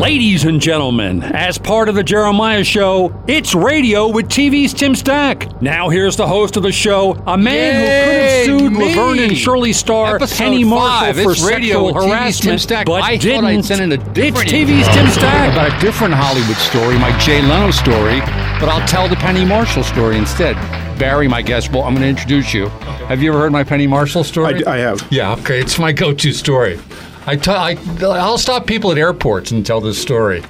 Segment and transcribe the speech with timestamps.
[0.00, 5.60] Ladies and gentlemen, as part of the Jeremiah Show, it's radio with TV's Tim Stack.
[5.60, 8.94] Now here's the host of the show, a man Yay, who could have sued me.
[8.96, 12.10] Laverne and Shirley star Episode Penny Marshall five, for it's radio sexual with TV's Tim
[12.10, 12.86] harassment, Stack.
[12.86, 13.44] but I thought didn't.
[13.44, 15.52] I'd send in a different it's TV's Tim Stack.
[15.52, 18.20] about a different Hollywood story, my Jay Leno story,
[18.58, 20.56] but I'll tell the Penny Marshall story instead.
[20.98, 22.68] Barry, my guest, well, I'm going to introduce you.
[23.08, 24.64] Have you ever heard my Penny Marshall story?
[24.64, 25.06] I, I have.
[25.10, 26.78] Yeah, okay, it's my go-to story.
[27.26, 30.42] I tell, I, I'll stop people at airports and tell this story.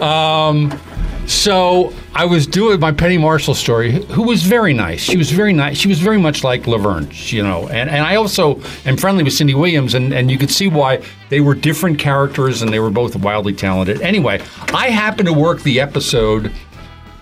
[0.00, 0.78] Um,
[1.26, 5.00] so I was doing my Penny Marshall story, who was very nice.
[5.00, 5.76] She was very nice.
[5.76, 7.68] She was very much like Laverne, you know.
[7.68, 11.02] And, and I also am friendly with Cindy Williams, and, and you could see why
[11.28, 14.02] they were different characters and they were both wildly talented.
[14.02, 14.42] Anyway,
[14.74, 16.50] I happened to work the episode,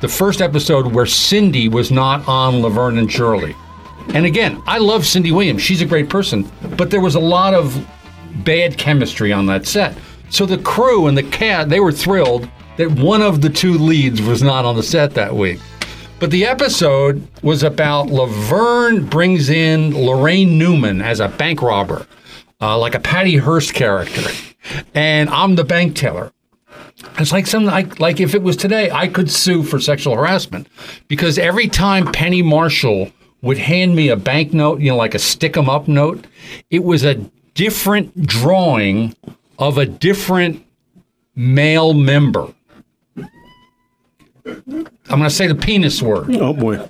[0.01, 3.55] the first episode where Cindy was not on Laverne and Shirley.
[4.15, 5.61] And again, I love Cindy Williams.
[5.61, 7.87] She's a great person, but there was a lot of
[8.45, 9.97] bad chemistry on that set.
[10.31, 14.21] So the crew and the cast, they were thrilled that one of the two leads
[14.23, 15.59] was not on the set that week.
[16.21, 22.07] But the episode was about Laverne brings in Laraine Newman as a bank robber,
[22.61, 24.29] uh, like a Patty Hearst character,
[24.95, 26.33] and I'm the bank teller.
[27.19, 30.67] It's like something like like if it was today, I could sue for sexual harassment
[31.07, 35.57] because every time Penny Marshall would hand me a banknote, you know, like a stick
[35.57, 36.27] 'em up note,
[36.71, 37.15] it was a
[37.59, 39.17] different drawing
[39.59, 40.65] of a different
[41.35, 42.55] male member.
[44.47, 46.37] I'm going to say the penis word.
[46.37, 46.89] Oh boy.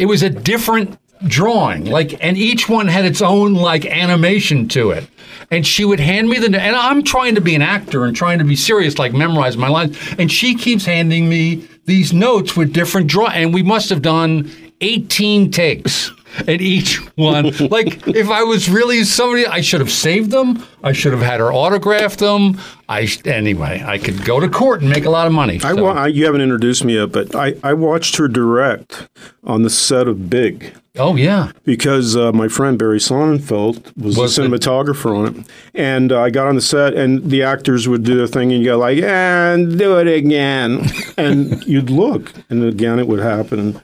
[0.00, 0.98] It was a different
[1.28, 5.08] drawing, like, and each one had its own like animation to it.
[5.52, 8.40] And she would hand me the, and I'm trying to be an actor and trying
[8.40, 12.72] to be serious, like memorize my lines, and she keeps handing me these notes with
[12.72, 16.10] different draw, and we must have done 18 takes.
[16.46, 20.62] And each one, like, if I was really somebody, I should have saved them.
[20.82, 22.60] I should have had her autograph them.
[22.88, 25.56] I anyway, I could go to court and make a lot of money.
[25.64, 29.08] I, So- wa- I you haven't introduced me yet, but I, I watched her direct
[29.44, 34.36] on the set of Big oh yeah, because uh, my friend Barry Sonnenfeld was, Was
[34.36, 37.86] the it- cinematographer on it, and uh, I got on the set, and the actors
[37.88, 40.86] would do their thing, and you go like, "and do it again,"
[41.16, 43.80] and you'd look, and again it would happen.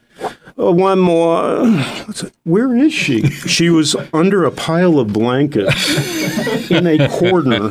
[0.64, 1.66] Oh, one more.
[2.44, 3.28] Where is she?
[3.30, 7.70] She was under a pile of blankets in a corner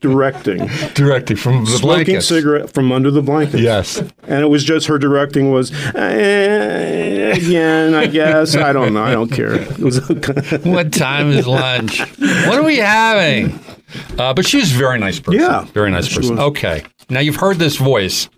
[0.00, 2.26] directing, directly from the smoking blankets.
[2.26, 3.62] cigarette from under the blankets.
[3.62, 3.98] Yes.
[4.24, 8.56] And it was just her directing was eh, again, I guess.
[8.56, 9.04] I don't know.
[9.04, 9.62] I don't care.
[9.62, 12.00] What time is lunch?
[12.18, 13.60] What are we having?
[14.18, 15.42] Uh, but she was a very nice person.
[15.42, 15.64] Yeah.
[15.66, 16.40] Very nice person.
[16.40, 16.82] Okay.
[17.08, 18.28] Now you've heard this voice.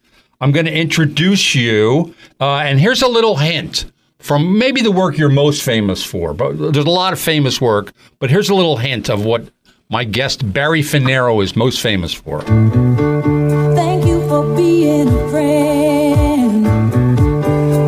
[0.42, 2.14] I'm going to introduce you.
[2.38, 3.86] Uh, and here's a little hint
[4.24, 6.32] from maybe the work you're most famous for.
[6.32, 7.92] But there's a lot of famous work.
[8.20, 9.50] But here's a little hint of what
[9.90, 12.40] my guest Barry Fanaro is most famous for.
[12.40, 16.64] Thank you for being a friend.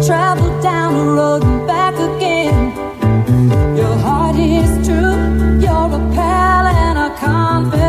[0.05, 2.77] Travel down the road and back again.
[3.75, 5.17] Your heart is true.
[5.59, 7.87] You're a pal and a confidant.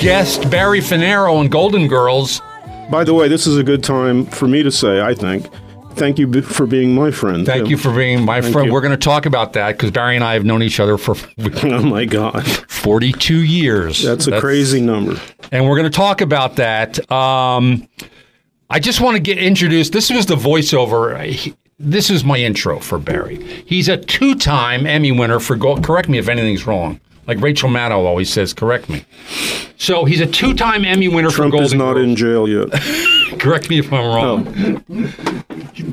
[0.00, 2.42] Guest Barry Fanaro on Golden Girls.
[2.90, 5.48] By the way, this is a good time for me to say, I think,
[5.94, 7.44] thank you for being my friend.
[7.46, 7.70] Thank Tim.
[7.70, 8.66] you for being my friend.
[8.66, 8.72] you.
[8.72, 11.14] We're going to talk about that because Barry and I have known each other for
[11.64, 12.44] Oh my God.
[12.68, 14.02] 42 years.
[14.02, 15.20] That's a crazy number.
[15.52, 17.10] and we're going to talk about that.
[17.10, 17.88] Um,
[18.68, 19.92] I just want to get introduced.
[19.92, 21.54] This was the voiceover.
[21.78, 23.42] This is my intro for Barry.
[23.66, 25.82] He's a two-time Emmy winner for Gold.
[25.82, 27.00] Correct me if anything's wrong.
[27.26, 29.04] Like Rachel Maddow always says, correct me.
[29.78, 32.04] So he's a two-time Emmy winner Trump for Golden is not Girls.
[32.08, 32.68] in jail yet.
[33.40, 35.39] Correct me if I'm wrong.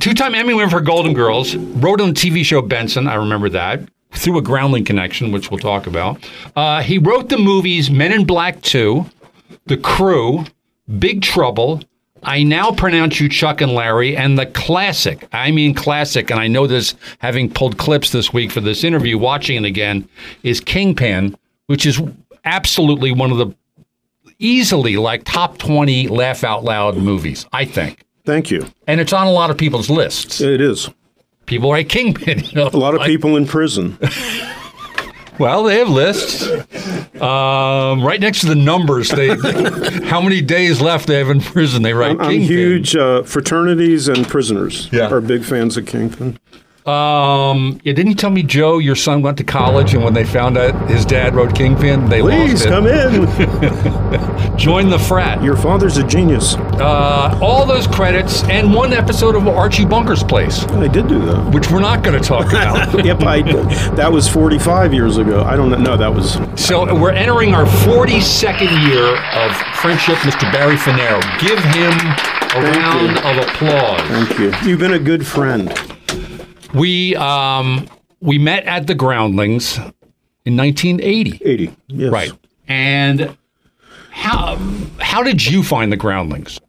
[0.07, 1.57] Two-time Emmy winner for Golden Girls.
[1.57, 3.09] Wrote on the TV show Benson.
[3.09, 3.81] I remember that
[4.13, 6.25] through a Groundling connection, which we'll talk about.
[6.55, 9.05] Uh, he wrote the movies Men in Black 2,
[9.65, 10.45] The Crew,
[10.97, 11.81] Big Trouble.
[12.23, 15.27] I now pronounce you Chuck and Larry, and the classic.
[15.33, 19.17] I mean classic, and I know this having pulled clips this week for this interview.
[19.17, 20.07] Watching it again
[20.41, 22.01] is Kingpin, which is
[22.45, 23.53] absolutely one of the
[24.39, 28.05] easily like top 20 laugh out loud movies, I think.
[28.27, 28.67] Thank you.
[28.87, 30.41] And it's on a lot of people's lists.
[30.41, 30.89] It is.
[31.45, 32.39] People write Kingpin.
[32.43, 33.97] You know, A lot of like- people in prison.
[35.39, 36.41] Well, they have lists.
[37.21, 39.27] Um, right next to the numbers, they
[40.07, 41.83] how many days left they have in prison.
[41.83, 42.41] They write I'm Kingpin.
[42.47, 45.09] huge uh, fraternities and prisoners Yeah.
[45.13, 46.39] are big fans of Kingpin.
[46.87, 50.23] Um, yeah, didn't you tell me, Joe, your son went to college, and when they
[50.23, 52.69] found out his dad wrote Kingpin, they Please lost it.
[52.69, 54.57] come in.
[54.57, 55.43] Join the frat.
[55.43, 56.55] Your father's a genius.
[56.55, 61.53] Uh, all those credits and one episode of Archie Bunker's Place, I did do that.
[61.53, 63.05] which we're not going to talk about.
[63.05, 63.41] yep, I
[63.95, 65.43] that was 45 years ago.
[65.43, 65.77] I don't know.
[65.77, 70.49] No, that was so we're entering our 42nd year of friendship, Mr.
[70.51, 71.21] Barry Fanaro.
[71.39, 73.41] Give him a Thank round you.
[73.41, 74.01] of applause.
[74.07, 74.69] thank you.
[74.69, 75.69] You've been a good friend.
[76.73, 77.87] We um,
[78.19, 79.77] we met at the Groundlings
[80.45, 81.41] in 1980.
[81.43, 81.75] 80.
[81.87, 82.11] Yes.
[82.11, 82.31] Right.
[82.67, 83.37] And
[84.11, 84.57] how
[84.99, 86.59] how did you find the Groundlings?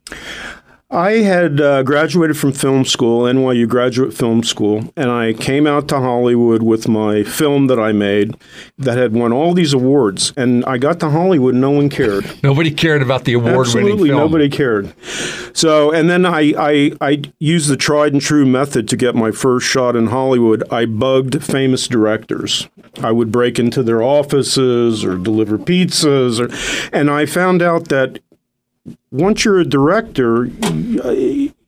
[0.90, 5.86] I had uh, graduated from film school, NYU graduate film school, and I came out
[5.88, 8.38] to Hollywood with my film that I made
[8.78, 10.32] that had won all these awards.
[10.34, 12.24] And I got to Hollywood, no one cared.
[12.42, 14.18] Nobody cared about the award-winning Absolutely, film.
[14.18, 14.94] nobody cared.
[15.52, 19.30] So, and then I, I, I used the tried and true method to get my
[19.30, 20.64] first shot in Hollywood.
[20.72, 22.66] I bugged famous directors.
[23.02, 28.20] I would break into their offices or deliver pizzas, or, and I found out that
[29.10, 30.48] once you're a director,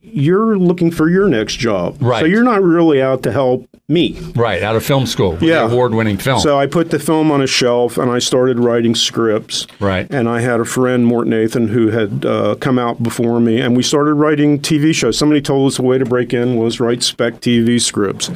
[0.00, 1.96] you're looking for your next job.
[2.00, 2.20] Right.
[2.20, 4.18] So you're not really out to help me.
[4.36, 5.36] Right, out of film school.
[5.40, 5.68] Yeah.
[5.70, 6.40] award-winning film.
[6.40, 9.66] So I put the film on a shelf and I started writing scripts.
[9.80, 10.06] Right.
[10.10, 13.76] And I had a friend, Mort Nathan, who had uh, come out before me, and
[13.76, 15.18] we started writing TV shows.
[15.18, 18.30] Somebody told us the way to break in was write spec TV scripts.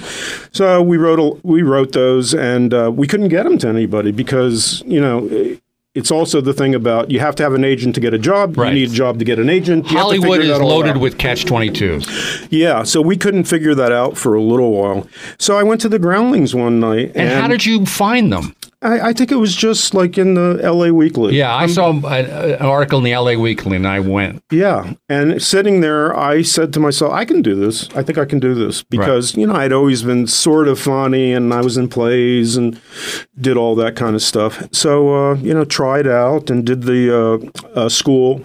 [0.52, 4.10] So we wrote a, we wrote those, and uh, we couldn't get them to anybody
[4.10, 5.56] because you know.
[5.94, 8.58] It's also the thing about you have to have an agent to get a job.
[8.58, 8.72] Right.
[8.72, 9.88] You need a job to get an agent.
[9.90, 11.00] You Hollywood is loaded out.
[11.00, 12.48] with catch-22s.
[12.50, 15.06] Yeah, so we couldn't figure that out for a little while.
[15.38, 18.56] So I went to the Groundlings one night, And, how did you find them?
[18.84, 20.92] I, I think it was just like in the L.A.
[20.92, 21.36] Weekly.
[21.36, 24.42] Yeah, I saw an, an article in the LA Weekly and I went.
[24.50, 24.92] Yeah.
[25.08, 27.88] And sitting there, I said to myself, I can do this.
[27.90, 31.32] I think I can do this because, you know, I'd always been sort of funny
[31.32, 32.80] and I was in plays and
[33.40, 34.62] did all that kind of stuff.
[34.72, 38.44] So, uh, you know, tried out and did the uh, uh, school.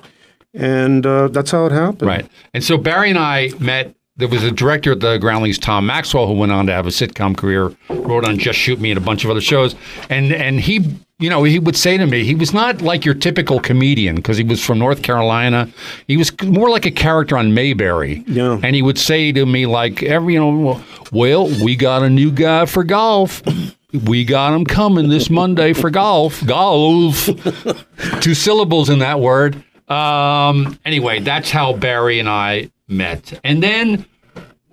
[0.54, 2.08] And uh, that's how it happened.
[2.08, 2.32] Right.
[2.54, 3.96] And so Barry and I met.
[4.20, 6.90] There was a director at the Groundlings, Tom Maxwell, who went on to have a
[6.90, 9.76] sitcom career, wrote on Just Shoot Me and a bunch of other shows.
[10.10, 13.16] And and he, you know, he would say to me, he was not like your
[13.16, 15.70] typical comedian because he was from North Carolina.
[16.06, 18.26] He was more like a character on Mayberry.
[18.28, 18.60] Yeah.
[18.62, 20.84] And he would say to me, like every, you know,
[21.14, 23.42] well, we got a new guy for golf.
[24.04, 26.46] We got him coming this Monday for golf.
[26.46, 27.26] Golf.
[28.20, 29.64] Two syllables in that word.
[29.88, 33.40] Um, anyway, that's how Barry and I met.
[33.44, 34.06] And then,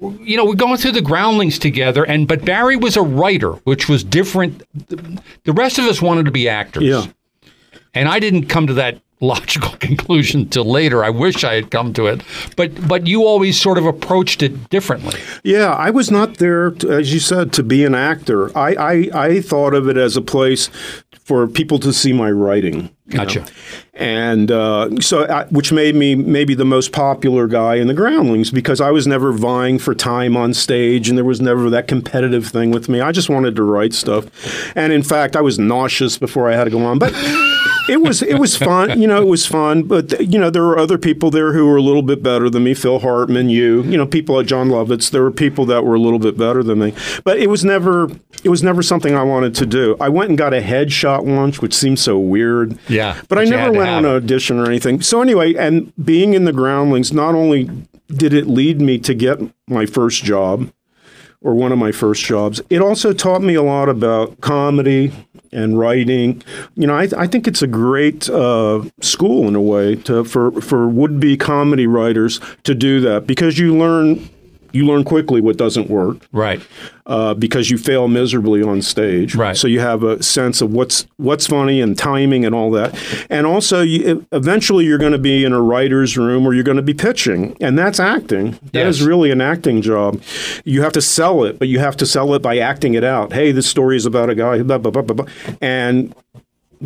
[0.00, 3.88] you know, we're going through the groundlings together, and but Barry was a writer, which
[3.88, 4.62] was different.
[5.44, 6.84] The rest of us wanted to be actors.
[6.84, 7.06] Yeah.
[7.94, 11.02] And I didn't come to that logical conclusion till later.
[11.02, 12.22] I wish I had come to it.
[12.54, 15.18] But but you always sort of approached it differently.
[15.42, 18.56] Yeah, I was not there, to, as you said, to be an actor.
[18.56, 20.68] I, I, I thought of it as a place
[21.24, 22.94] for people to see my writing.
[23.08, 23.40] Gotcha.
[23.40, 23.46] know.
[23.96, 28.50] And uh, so, I, which made me maybe the most popular guy in the Groundlings
[28.50, 32.46] because I was never vying for time on stage, and there was never that competitive
[32.46, 33.00] thing with me.
[33.00, 34.26] I just wanted to write stuff,
[34.76, 37.14] and in fact, I was nauseous before I had to go on, but.
[37.88, 39.22] It was it was fun, you know.
[39.22, 42.02] It was fun, but you know there were other people there who were a little
[42.02, 42.74] bit better than me.
[42.74, 45.10] Phil Hartman, you, you know, people like Jon Lovitz.
[45.10, 48.08] There were people that were a little bit better than me, but it was never
[48.42, 49.96] it was never something I wanted to do.
[50.00, 52.76] I went and got a headshot once, which seems so weird.
[52.88, 55.00] Yeah, but, I never to went on an audition or anything.
[55.00, 57.70] So anyway, and being in the Groundlings, not only
[58.08, 60.72] did it lead me to get my first job
[61.40, 62.60] or one of my first jobs.
[62.70, 65.12] It also taught me a lot about comedy
[65.52, 66.42] and writing.
[66.74, 70.60] You know, I, I think it's a great uh, school in a way to for
[70.60, 74.28] for would be comedy writers to do that because you learn
[74.76, 76.60] you learn quickly what doesn't work Right.
[77.06, 79.34] uh, because you fail miserably on stage.
[79.34, 79.56] Right.
[79.56, 82.94] So you have a sense of what's what's funny and timing and all that.
[83.30, 86.76] And also, you, eventually, you're going to be in a writer's room or you're going
[86.76, 88.58] to be pitching, and that's acting.
[88.72, 89.06] That is Yes.
[89.08, 90.20] really an acting job.
[90.64, 93.32] You have to sell it, but you have to sell it by acting it out.
[93.32, 94.62] Hey, this story is about a guy.
[94.62, 95.26] Blah, blah, blah, blah, blah.
[95.60, 96.14] And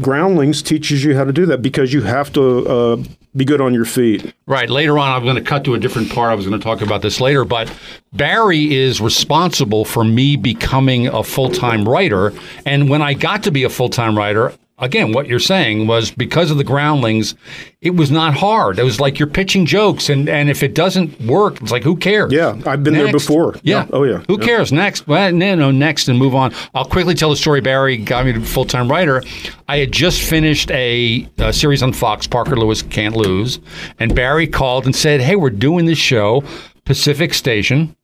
[0.00, 2.97] Groundlings teaches you how to do that because you have to uh,
[3.35, 4.35] be good on your feet.
[4.47, 4.70] Right.
[4.70, 6.30] Later on, I'm going to cut to a different part.
[6.30, 7.73] I was going to talk about this later, but
[8.12, 12.32] Barry is responsible for me becoming a full time writer.
[12.64, 16.11] And when I got to be a full time writer, again, what you're saying was
[16.11, 17.35] because of the groundlings,
[17.81, 18.79] it was not hard.
[18.79, 21.97] It was like you're pitching jokes, and, and if it doesn't work, it's like, who
[21.97, 22.33] cares?
[22.33, 23.55] Yeah, I've been there before.
[23.63, 23.85] Yeah.
[23.85, 23.87] Yeah.
[23.93, 24.23] Oh, yeah.
[24.29, 24.47] Who Yeah.
[24.47, 24.73] cares?
[24.73, 25.07] Next.
[25.07, 26.53] Well, no, no, next and move on.
[26.75, 27.61] I'll quickly tell the story.
[27.61, 29.23] Barry got me to full time writer.
[29.69, 33.61] I had just finished a, a series on Fox, Parker Lewis Can't Lose.
[33.99, 36.43] And Barry called and said, Hey, we're doing this show,
[36.85, 37.95] Pacific Station,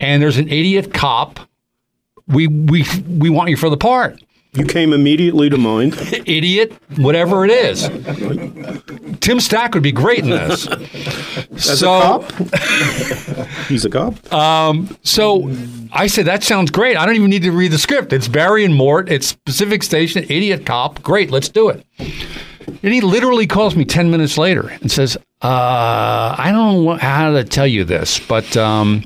[0.00, 1.40] and there's an idiot cop
[2.26, 4.18] we we we want you for the part.
[4.54, 5.94] You came immediately to mind.
[6.26, 7.88] Idiot, whatever it is.
[9.20, 10.68] Tim Stack would be great in this.
[10.68, 12.32] As so, a cop?
[13.68, 14.14] He's a cop.
[15.02, 15.50] So
[15.92, 16.96] I said, that sounds great.
[16.96, 18.12] I don't even need to read the script.
[18.12, 19.08] It's Barry and Mort.
[19.08, 21.02] It's Pacific Station, Idiot Cop.
[21.02, 21.84] Great, let's do it.
[21.98, 27.32] And he literally calls me 10 minutes later and says, uh, I don't know how
[27.32, 29.04] to tell you this, but um,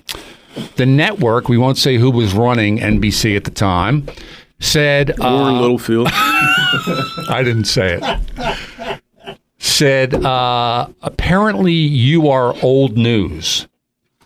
[0.77, 4.07] the network, we won't say who was running NBC at the time,
[4.61, 6.09] said, Warren uh, Littlefield.
[6.13, 9.01] I didn't say it,
[9.59, 13.67] said, uh, apparently you are old news.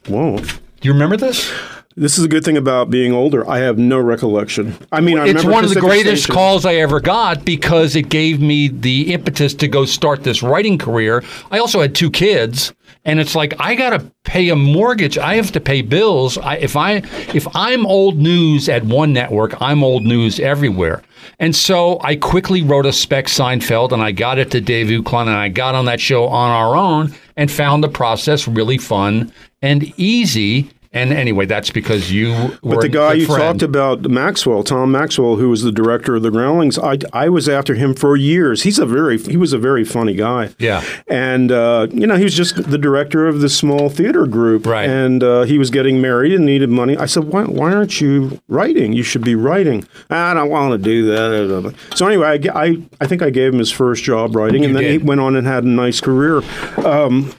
[0.07, 0.39] Whoa.
[0.39, 0.49] Do
[0.89, 1.53] you remember this?
[1.95, 3.49] This is a good thing about being older.
[3.49, 4.75] I have no recollection.
[4.91, 6.35] I mean, I it's remember one of the greatest Station.
[6.35, 10.79] calls I ever got because it gave me the impetus to go start this writing
[10.79, 11.23] career.
[11.51, 12.73] I also had two kids,
[13.05, 15.19] and it's like I got to pay a mortgage.
[15.19, 16.39] I have to pay bills.
[16.39, 17.03] I, if I
[17.35, 21.03] if I'm old news at one network, I'm old news everywhere.
[21.39, 25.23] And so I quickly wrote a spec Seinfeld, and I got it to Dave Uklon,
[25.23, 29.33] and I got on that show on our own, and found the process really fun
[29.61, 30.71] and easy.
[30.95, 32.33] And anyway, that's because you
[32.63, 33.41] were But the guy you friend.
[33.41, 37.49] talked about, Maxwell, Tom Maxwell, who was the director of the Groundlings, I, I was
[37.49, 38.63] after him for years.
[38.65, 40.51] He's a very he was a very funny guy.
[40.59, 40.83] Yeah.
[41.09, 44.67] and uh, you know he was just the director of the small theater group.
[44.67, 44.89] Right.
[44.89, 46.97] and uh, he was getting married and needed money.
[46.97, 48.93] I said, why, why aren't you writing?
[48.93, 49.87] You should be writing.
[50.11, 51.75] I don't want to do that.
[51.95, 54.93] So anyway, I I think I gave him his first job writing, and then did.
[54.93, 56.43] he went on and had a nice career.
[56.85, 57.33] Um,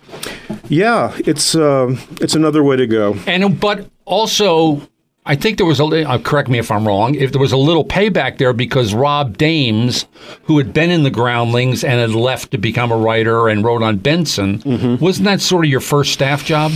[0.69, 3.15] yeah, it's uh, it's another way to go.
[3.27, 4.81] And but also,
[5.25, 5.85] I think there was a.
[5.85, 7.15] Uh, correct me if I'm wrong.
[7.15, 10.05] If there was a little payback there because Rob Dames,
[10.43, 13.83] who had been in the Groundlings and had left to become a writer and wrote
[13.83, 15.03] on Benson, Mm-hmm.
[15.03, 16.71] wasn't that sort of your first staff job?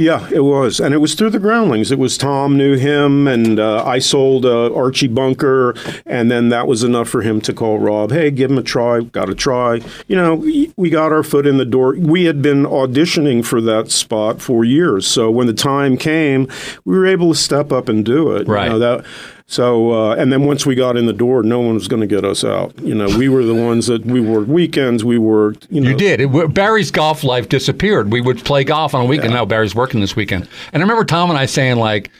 [0.00, 1.92] Yeah, it was, and it was through the Groundlings.
[1.92, 5.74] It was Tom knew him, and uh, I sold uh, Archie Bunker,
[6.06, 8.10] and then that was enough for him to call Rob.
[8.10, 9.02] Hey, give him a try.
[9.02, 9.82] Got to try.
[10.08, 10.36] You know,
[10.78, 11.96] we, got our foot in the door.
[11.98, 16.48] We had been auditioning for that spot for years, so when the time came,
[16.86, 18.46] we were able to step up and do it.
[18.46, 18.70] You Right.
[18.70, 19.04] know, that.
[19.50, 22.06] So, uh, and then once we got in the door, no one was going to
[22.06, 22.72] get us out.
[22.78, 25.04] You know, we were the ones that we worked weekends.
[25.04, 25.66] We worked.
[25.70, 26.20] You know, You did.
[26.20, 28.12] It, Barry's golf life disappeared.
[28.12, 29.34] We would play golf on a weekend.
[29.34, 30.48] Now Barry's working this weekend.
[30.72, 32.12] And I remember Tom and I saying like,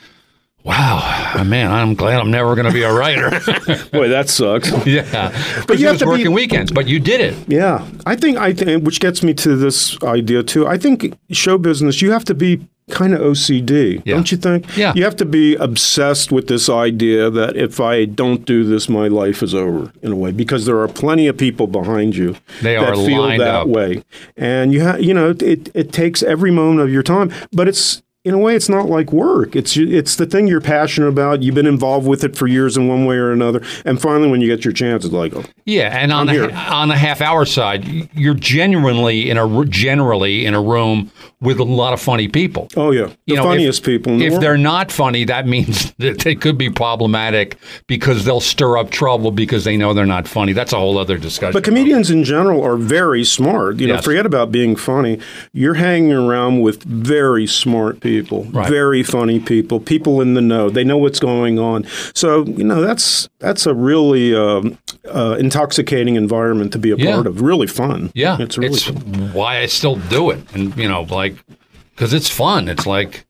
[0.65, 3.29] "Wow, man, I'm glad I'm never going to be a writer."
[3.93, 4.69] boy, that sucks.
[4.85, 5.31] yeah,
[5.67, 7.35] But you have to be- working weekends, but you did it.
[7.47, 10.67] Yeah, I think I think which gets me to this idea too.
[10.67, 14.15] I think show business you have to be kind of OCD, Yeah.
[14.15, 14.65] don't you think?
[14.75, 14.91] Yeah.
[14.95, 19.07] You have to be obsessed with this idea that if I don't do this, my
[19.07, 22.75] life is over in a way because there are plenty of people behind you They
[22.75, 23.67] that are feel lined that up.
[23.67, 24.03] way,
[24.35, 28.01] and you have you know it it takes every moment of your time, but it's.
[28.23, 29.55] In a way, it's not like work.
[29.55, 31.41] It's it's the thing you're passionate about.
[31.41, 34.41] You've been involved with it for years in one way or another, and finally, when
[34.41, 36.51] you get your chance, it's like, oh, Yeah, and on the here.
[36.69, 37.83] on the half hour side,
[38.13, 41.09] you're genuinely in a generally in a room
[41.41, 42.67] with a lot of funny people.
[42.77, 45.47] oh yeah, the You know, if- funniest people in the If they're not funny, that
[45.47, 47.57] means that they could be problematic
[47.87, 50.53] because they'll stir up trouble because they know they're not funny.
[50.53, 51.53] That's a whole other discussion.
[51.53, 53.79] But comedians in general are very smart.
[53.79, 55.19] You know, forget about being funny.
[55.53, 58.69] You're hanging around with very smart people, Right.
[58.69, 60.69] very funny people, people in the know.
[60.69, 61.85] They know what's going on.
[62.13, 64.77] So you know, that's that's a really um,
[65.09, 67.13] uh, intoxicating environment to be a Yeah.
[67.15, 67.41] part of.
[67.41, 68.11] Really fun.
[68.13, 69.31] yeah, it's really fun.
[69.33, 71.30] why I still do it, and you know, like
[71.95, 72.67] because it's fun.
[72.67, 73.25] It's like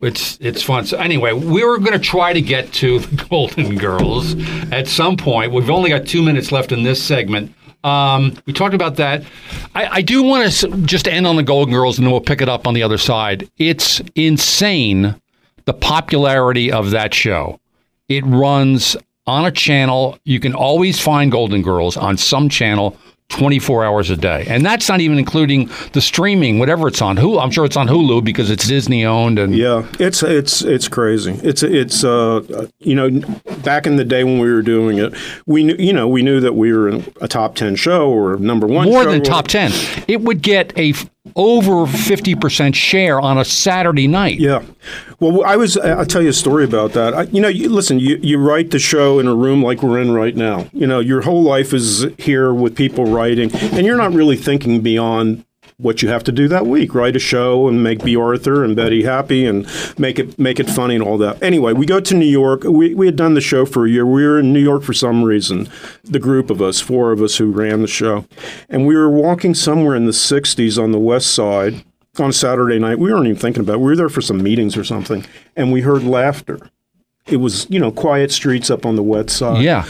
[0.00, 0.86] it's it's fun.
[0.86, 4.34] So anyway, we were going to try to get to the Golden Girls
[4.72, 5.52] at some point.
[5.52, 7.54] We've only got two minutes left in this segment.
[7.84, 9.22] Um, we talked about that.
[9.74, 12.40] I, I do want to just end on the Golden Girls, and then we'll pick
[12.40, 13.48] it up on the other side.
[13.58, 15.20] It's insane
[15.66, 17.60] the popularity of that show.
[18.08, 18.96] It runs
[19.26, 20.18] on a channel.
[20.24, 22.96] You can always find Golden Girls on some channel
[23.28, 24.46] 24 hours a day.
[24.48, 27.16] And that's not even including the streaming, whatever it's on.
[27.16, 29.38] Hulu, I'm sure it's on Hulu because it's Disney owned.
[29.38, 31.32] And Yeah, it's it's it's crazy.
[31.42, 33.20] It's it's uh you know
[33.62, 35.14] back in the day when we were doing it,
[35.46, 36.88] we knew you know we knew that we were
[37.20, 38.88] a top ten show or number one.
[38.88, 39.72] more show than top 10.
[40.08, 40.92] It would get a
[41.36, 44.40] over 50% share on a Saturday night.
[44.40, 44.64] Yeah.
[45.20, 45.76] Well, I was.
[45.76, 47.14] I'll tell you a story about that.
[47.14, 48.00] I, you know, you, listen.
[48.00, 50.68] You, you write the show in a room like we're in right now.
[50.72, 54.80] You know, your whole life is here with people writing, and you're not really thinking
[54.80, 55.44] beyond
[55.78, 56.94] what you have to do that week.
[56.94, 59.66] Write a show and make Bea Arthur and Betty happy and
[59.98, 61.42] make it make it funny and all that.
[61.42, 62.64] Anyway, we go to New York.
[62.64, 64.06] We we had done the show for a year.
[64.06, 65.68] We were in New York for some reason.
[66.04, 68.24] The group of us, four of us who ran the show,
[68.68, 71.84] and we were walking somewhere in the '60s on the West Side
[72.18, 72.98] on Saturday night.
[72.98, 73.80] We weren't even thinking about it.
[73.80, 76.70] We were there for some meetings or something, and we heard laughter.
[77.26, 79.62] it was you know quiet streets up on the west side.
[79.62, 79.84] Yeah.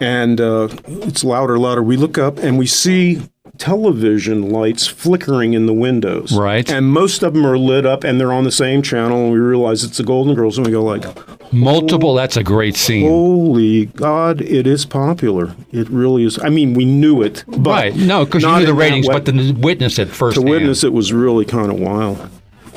[0.00, 1.82] and uh, it's louder, louder.
[1.84, 3.20] We look up and we see
[3.60, 6.36] television lights flickering in the windows.
[6.36, 6.68] Right.
[6.70, 9.24] and most of them are lit up and they're on the same channel.
[9.24, 11.04] And we realize it's the Golden Girls, and we go like,
[11.52, 12.14] Multiple.
[12.14, 13.08] That's a great scene.
[13.08, 15.54] "Holy God, it is popular!
[15.72, 17.96] It really is." I mean, we knew it, but right.
[17.96, 20.36] No, because you knew the ratings, but to witness it first.
[20.36, 22.28] to witness it was really kind of wild.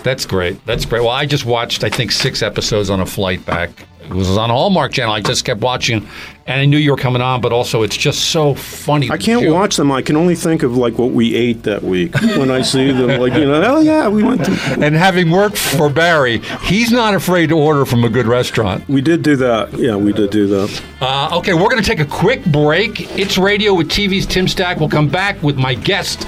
[0.02, 0.66] That's great.
[0.66, 1.02] That's great.
[1.02, 3.88] Well, I just watched, I think, six episodes on a flight back.
[4.06, 5.14] It was on Hallmark Channel.
[5.14, 6.08] I just kept watching,
[6.46, 7.42] and I knew you were coming on.
[7.42, 9.10] But also, it's just so funny.
[9.10, 9.92] I can't watch them.
[9.92, 13.20] I can only think of like what we ate that week when I see them.
[13.20, 14.54] Like you know, oh yeah, we went to.
[14.84, 18.88] And having worked for Barry, he's not afraid to order from a good restaurant.
[18.90, 19.72] We did do that.
[19.74, 20.84] Yeah, we did do that.
[21.00, 23.18] Uh, okay, we're going to take a quick break.
[23.18, 24.80] It's radio with TV's Tim Stack.
[24.80, 26.22] We'll come back with my guest,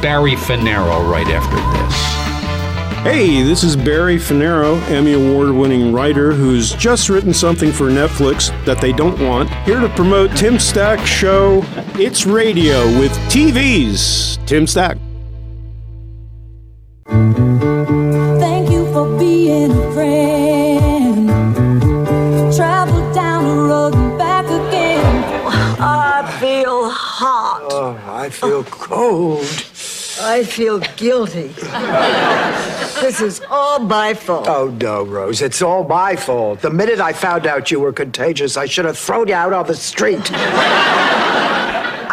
[0.00, 2.09] Barry Fanaro, right after this.
[3.02, 8.50] Hey, this is Barry Fanaro, Emmy Award winning writer who's just written something for Netflix
[8.66, 9.48] that they don't want.
[9.64, 11.62] Here to promote Tim Stack's show
[11.94, 14.98] It's Radio with TV's Tim Stack.
[17.06, 21.26] Thank you for being a friend.
[22.54, 25.24] Travel down the road and back again.
[25.46, 27.66] Oh, I feel hot.
[27.70, 29.69] Oh, I feel cold.
[30.22, 31.48] I feel guilty.
[33.00, 34.46] this is all my fault.
[34.48, 35.40] Oh, no, Rose.
[35.40, 36.60] It's all my fault.
[36.60, 39.66] The minute I found out you were contagious, I should have thrown you out on
[39.66, 40.30] the street.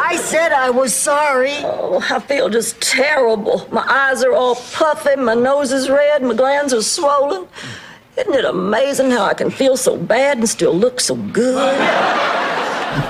[0.09, 1.51] I said I was sorry.
[1.63, 3.67] Oh, I feel just terrible.
[3.71, 7.47] My eyes are all puffy, my nose is red, my glands are swollen.
[8.17, 11.77] Isn't it amazing how I can feel so bad and still look so good?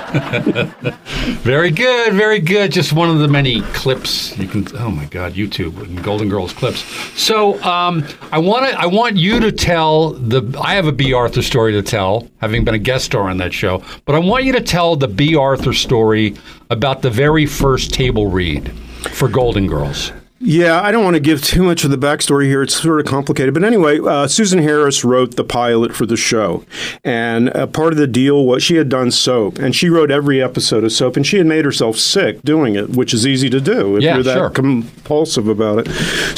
[1.42, 2.72] Very good, very good.
[2.72, 4.66] Just one of the many clips you can.
[4.76, 6.80] Oh my God, YouTube and Golden Girls clips.
[7.20, 8.78] So um, I want to.
[8.78, 10.42] I want you to tell the.
[10.62, 13.52] I have a Bea Arthur story to tell, having been a guest star on that
[13.52, 13.82] show.
[14.04, 16.34] But I want you to tell the Bea Arthur story
[16.70, 18.72] about the very first table read
[19.12, 20.12] for Golden Girls.
[20.40, 22.62] Yeah, I don't want to give too much of the backstory here.
[22.62, 23.54] It's sort of complicated.
[23.54, 26.64] But anyway, uh, Susan Harris wrote the pilot for the show.
[27.02, 30.40] And uh, part of the deal was she had done soap, and she wrote every
[30.40, 33.60] episode of soap, and she had made herself sick doing it, which is easy to
[33.60, 34.50] do if Yeah, you're that sure.
[34.50, 35.88] compulsive about it.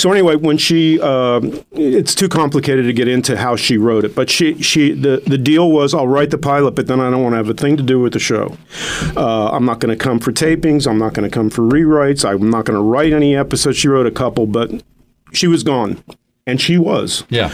[0.00, 4.14] So anyway, when she, um it's too complicated to get into how she wrote it.
[4.14, 7.22] But she, she, the, the deal was I'll write the pilot, but then I don't
[7.22, 8.56] want to have a thing to do with the show.
[9.16, 10.86] Uh, I'm not going to come for tapings.
[10.86, 12.24] I'm not going to come for rewrites.
[12.28, 13.76] I'm not going to write any episodes.
[13.76, 14.70] She wrote a couple, but
[15.32, 16.02] she was gone,
[16.46, 17.24] and she was.
[17.28, 17.52] Yeah.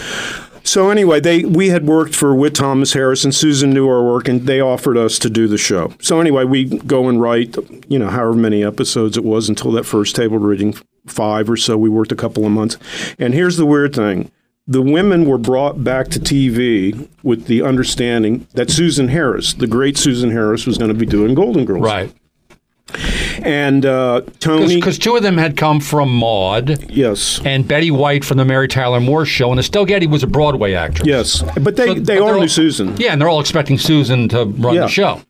[0.62, 4.27] So anyway, they we had worked for Witt Thomas Harris and Susan knew our work,
[4.27, 5.92] and they offered us to do the show.
[6.01, 7.57] So anyway, we go and write,
[7.88, 10.75] you know, however many episodes it was until that first table reading,
[11.07, 11.77] five or so.
[11.79, 12.79] We worked a couple of months,
[13.18, 14.33] and here's the weird thing:
[14.66, 19.96] the women were brought back to TV with the understanding that Susan Harris, the great
[19.96, 22.12] Susan Harris, was going to be doing Golden Girls, Right.
[23.42, 28.25] And uh, Tony, Because two of them had come from Maude yes, and Betty White
[28.25, 31.07] from the Mary Tyler Moore show, and Estelle Getty was a Broadway actress.
[31.07, 34.44] yes, but they So- they they're knew Susan, Yeah, and they're all expecting Susan to
[34.44, 34.81] run Yeah.
[34.83, 35.20] the show.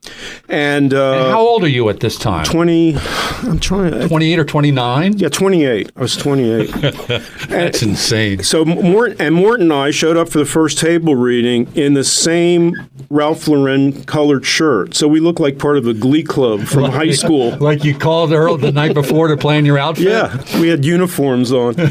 [0.49, 2.45] and, uh, How old are you at this time?
[2.45, 2.97] twenty.
[3.43, 4.09] I'm trying.
[4.09, 5.19] 28 or 29?
[5.19, 5.91] Yeah, 28.
[5.97, 6.71] I was 28.
[7.49, 8.43] That's insane.
[8.43, 12.05] So Mort and Mort and I showed up for the first table reading in the
[12.05, 12.75] same
[13.11, 14.95] Ralph Lauren colored shirt.
[14.95, 17.57] So we look like part of a glee club from high school.
[17.67, 20.05] Like you called her the night before to plan your outfit?
[20.07, 21.75] Yeah, we had uniforms on.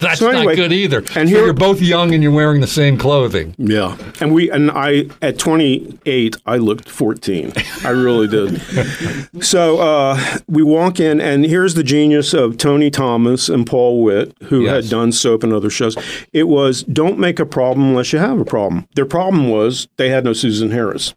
[0.00, 0.98] That's So anyway, not good either.
[0.98, 3.54] and And here- you're both young and you're wearing the same clothing.
[3.56, 3.96] Yeah.
[4.20, 7.52] And we and I at 28 I looked 14.
[7.84, 8.60] I really did.
[9.42, 14.34] so uh, we walk in and here's the genius of Tony Thomas and Paul Witt
[14.44, 14.84] who Yes.
[14.84, 15.96] had done soap and other shows.
[16.32, 18.86] It was don't make a problem unless you have a problem.
[18.96, 21.14] Their problem was they had no Susan Harris.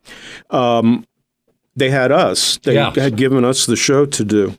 [0.50, 1.06] Um,
[1.78, 2.58] they had us.
[2.64, 2.92] They Yeah.
[2.96, 4.56] had given us the show to do.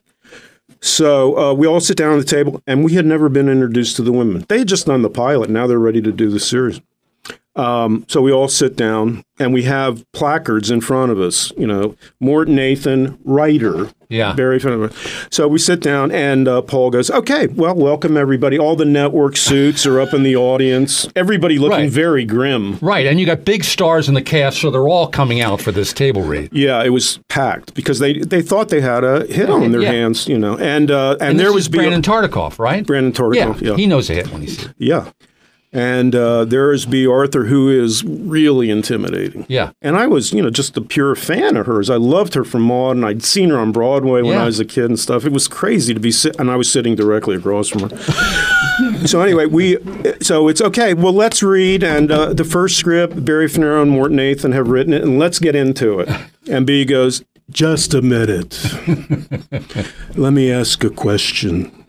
[0.80, 3.96] So uh, we all sit down at the table, and we had never been introduced
[3.96, 4.44] to the women.
[4.48, 5.50] They had just done the pilot.
[5.50, 6.80] Now they're ready to do the series.
[7.58, 11.52] Um, so we all sit down, and we have placards in front of us.
[11.58, 13.90] You know, Mort Nathan, writer.
[14.10, 14.32] Yeah.
[14.32, 14.58] Barry.
[14.58, 14.90] Finnegan.
[15.30, 18.58] So we sit down, and uh, Paul goes, "Okay, well, welcome everybody.
[18.58, 21.06] All the network suits are up in the audience.
[21.14, 21.90] Everybody looking Right.
[21.90, 22.78] very grim.
[22.80, 25.72] Right, and you got big stars in the cast, so they're all coming out for
[25.72, 26.48] this table read.
[26.52, 29.92] Yeah, it was packed because they they thought they had a hit on their Yeah.
[29.92, 30.26] hands.
[30.26, 32.86] You know, and uh, and, And there was Brandon Tartikoff, right?
[32.86, 33.76] Brandon Tartikoff, yeah.
[33.76, 34.72] he knows a hit when he sees it.
[34.78, 35.10] Yeah.
[35.70, 39.44] And uh, there is Bea Arthur, who is really intimidating.
[39.50, 39.72] Yeah.
[39.82, 41.90] And I was, you know, just a pure fan of hers.
[41.90, 44.42] I loved her from Maude, and I'd seen her on Broadway when Yeah.
[44.44, 45.26] I was a kid and stuff.
[45.26, 47.96] It was crazy to be sit, and I was sitting directly across from her.
[49.06, 49.76] so anyway, we,
[50.22, 50.94] so it's okay.
[50.94, 54.94] Well, let's read, and uh, the first script, Barry Fanaro and Morton Nathan have written
[54.94, 56.08] it, and let's get into it.
[56.48, 58.58] And Bea goes, just a minute.
[60.16, 61.84] Let me ask a question.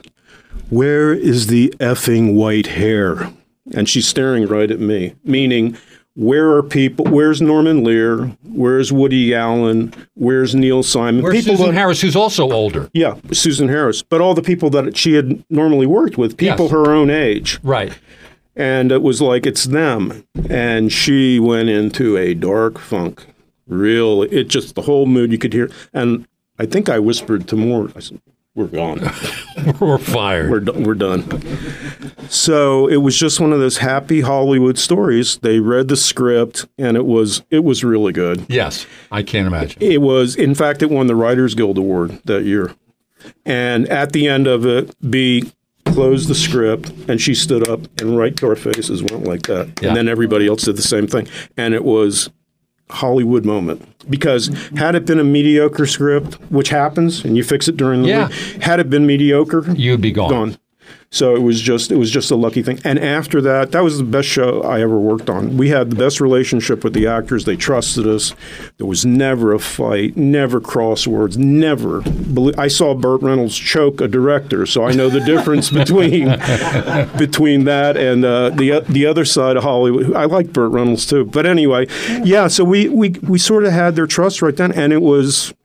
[0.70, 3.32] Where is the effing white hair?
[3.74, 5.78] And she's staring right at me, meaning,
[6.16, 7.06] where are people?
[7.06, 8.26] Where's Norman Lear?
[8.44, 9.94] Where's Woody Allen?
[10.16, 11.24] Where's Neil Simon?
[11.24, 12.90] Where's people Susan that- Harris, who's also older?
[12.94, 14.02] Yeah, Susan Harris.
[14.02, 16.72] But all the people that she had normally worked with, people Yes.
[16.72, 17.60] her own age.
[17.64, 17.94] Right.
[18.56, 20.26] And it was like, it's them.
[20.50, 23.26] And she went into a dark funk.
[23.68, 25.70] Real, it just, the whole mood you could hear.
[25.94, 26.26] And
[26.58, 28.20] I think I whispered to Moore, I said,
[28.60, 29.00] we're gone.
[29.80, 30.52] We're fired.
[30.52, 30.84] we're, done.
[30.84, 31.24] we're done.
[32.30, 35.38] So it was just one of those happy Hollywood stories.
[35.38, 38.46] They read the script and it was, it was really good.
[38.50, 39.82] yes, I can't imagine.
[39.82, 42.74] It was, in fact, it won the Writers Guild Award that year.
[43.46, 45.44] And at the end of it, Bea
[45.86, 49.82] closed the script and she stood up and right to our faces went like that.
[49.82, 49.90] Yeah.
[49.90, 51.28] And then everybody else did the same thing.
[51.58, 52.30] And it was
[52.92, 53.86] Hollywood moment.
[54.10, 54.48] Because
[54.78, 58.28] had it been a mediocre script, which happens, and you fix it during the Yeah.
[58.28, 60.30] week, had it been mediocre, You'd be gone.
[60.30, 60.58] gone.
[61.12, 62.80] So it was just it was just a lucky thing.
[62.84, 65.58] And after that, that was the best show I ever worked on.
[65.58, 67.46] We had the best relationship with the actors.
[67.46, 68.36] They trusted us.
[68.78, 72.04] There was never a fight, never crosswords, never.
[72.60, 76.30] I saw Burt Reynolds choke a director, so I know the difference between
[77.18, 80.14] between that and uh, the the other side of Hollywood.
[80.14, 81.88] I like Burt Reynolds too, but anyway,
[82.24, 82.48] yeah.
[82.48, 85.56] So we we we sort of had their trust right then, and it was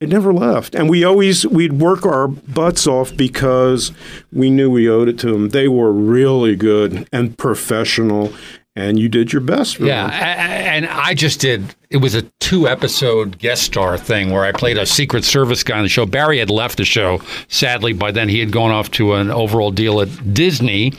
[0.00, 0.74] it never left.
[0.74, 3.92] And we always we'd work our butts off because
[4.32, 5.50] we knew we owed it to them.
[5.50, 8.32] They were really good and professional,
[8.74, 10.14] and you did your best for Yeah, them.
[10.16, 11.74] and I just did.
[11.90, 15.82] It was a two-episode guest star thing where I played a Secret Service guy on
[15.82, 16.06] the show.
[16.06, 17.20] Barry had left the show.
[17.48, 20.92] Sadly, by then he had gone off to an overall deal at Disney.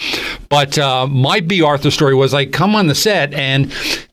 [0.49, 1.61] But uh, my B.
[1.61, 3.71] Arthur story was I come on the set and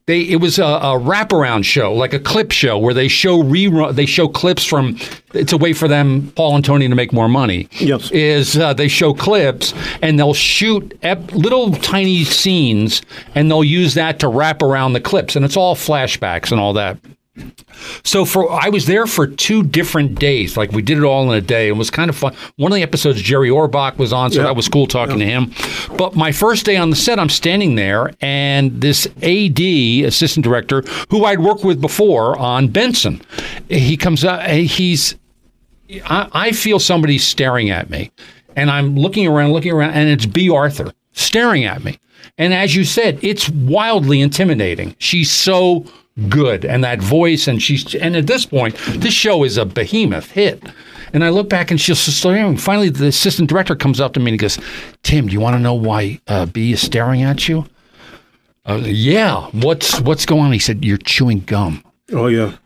[0.08, 3.94] they it was a, a wraparound show, like a clip show, where they show rerun.
[3.94, 4.96] They show clips from.
[5.34, 7.68] It's a way for them, Paul and Tony, to make more money.
[7.72, 8.10] Yes.
[8.10, 13.02] Is uh, they show clips and they'll shoot ep- little tiny scenes
[13.34, 16.67] and they'll use that to wrap around the clips, and it's all flashbacks and all
[16.74, 16.98] that.
[18.02, 20.56] So for I was there for two different days.
[20.56, 21.68] Like we did it all in a day.
[21.68, 22.34] It was kind of fun.
[22.56, 24.46] One of the episodes Jerry Orbach was on, so Yeah.
[24.46, 25.52] that was cool talking to him.
[25.96, 29.60] But my first day on the set, I'm standing there, and this AD
[30.04, 33.22] assistant director, who I'd worked with before on Benson,
[33.68, 34.44] he comes up.
[34.48, 35.14] He's
[36.06, 38.10] I, I feel somebody staring at me,
[38.56, 41.98] and I'm looking around, looking around, and it's Bea Arthur staring at me.
[42.36, 44.94] And as you said, it's wildly intimidating.
[44.98, 45.86] She's so
[46.28, 50.30] good, and that voice, and she's, and at this point, this show is a behemoth
[50.32, 50.62] hit.
[51.12, 52.56] And I look back, and she's staring.
[52.58, 54.58] Finally, the assistant director comes up to me and he goes,
[55.02, 57.64] "Tim, do you want to know why uh, Bea is staring at you?"
[58.66, 59.46] Uh, yeah.
[59.52, 60.52] What's what's going on?
[60.52, 62.56] He said, "You're chewing gum." Oh yeah.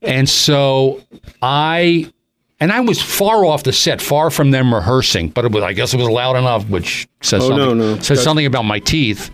[0.00, 1.02] And so
[1.42, 2.10] I
[2.58, 5.74] and I was far off the set, far from them rehearsing, but it was, I
[5.74, 7.94] guess it was loud enough, which says Oh, something, no, no.
[7.96, 9.30] says That's- something about my teeth.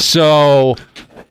[0.00, 0.76] So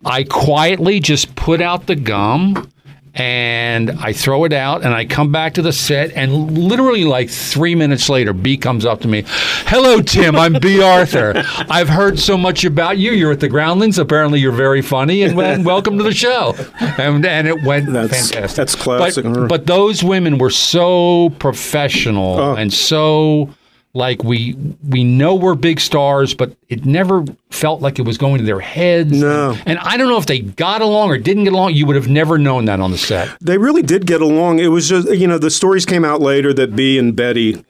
[0.06, 2.70] I quietly just put out the gum
[3.16, 7.30] and I throw it out and I come back to the set and literally like
[7.30, 9.24] three minutes later, Bea comes up to me.
[9.28, 10.36] Hello, Tim.
[10.36, 11.34] I'm Bea Arthur.
[11.70, 13.12] I've heard so much about you.
[13.12, 14.00] You're at the Groundlings.
[14.00, 16.56] Apparently, you're very funny and, and welcome to the show.
[16.80, 18.56] And, and it went That's- fantastic.
[18.56, 22.56] that's classic But, but those women were so professional Oh.
[22.56, 23.50] and so
[23.94, 24.56] like we
[24.90, 28.60] we know we're big stars, but it never felt like it was going to their
[28.60, 29.12] heads.
[29.12, 29.52] No.
[29.52, 31.76] And, and I don't know if they got along or didn't get along.
[31.76, 33.30] You would have never known that on the set.
[33.40, 34.60] They really did get along.
[34.60, 37.64] It was just, you know, the stories came out later that Bea and Betty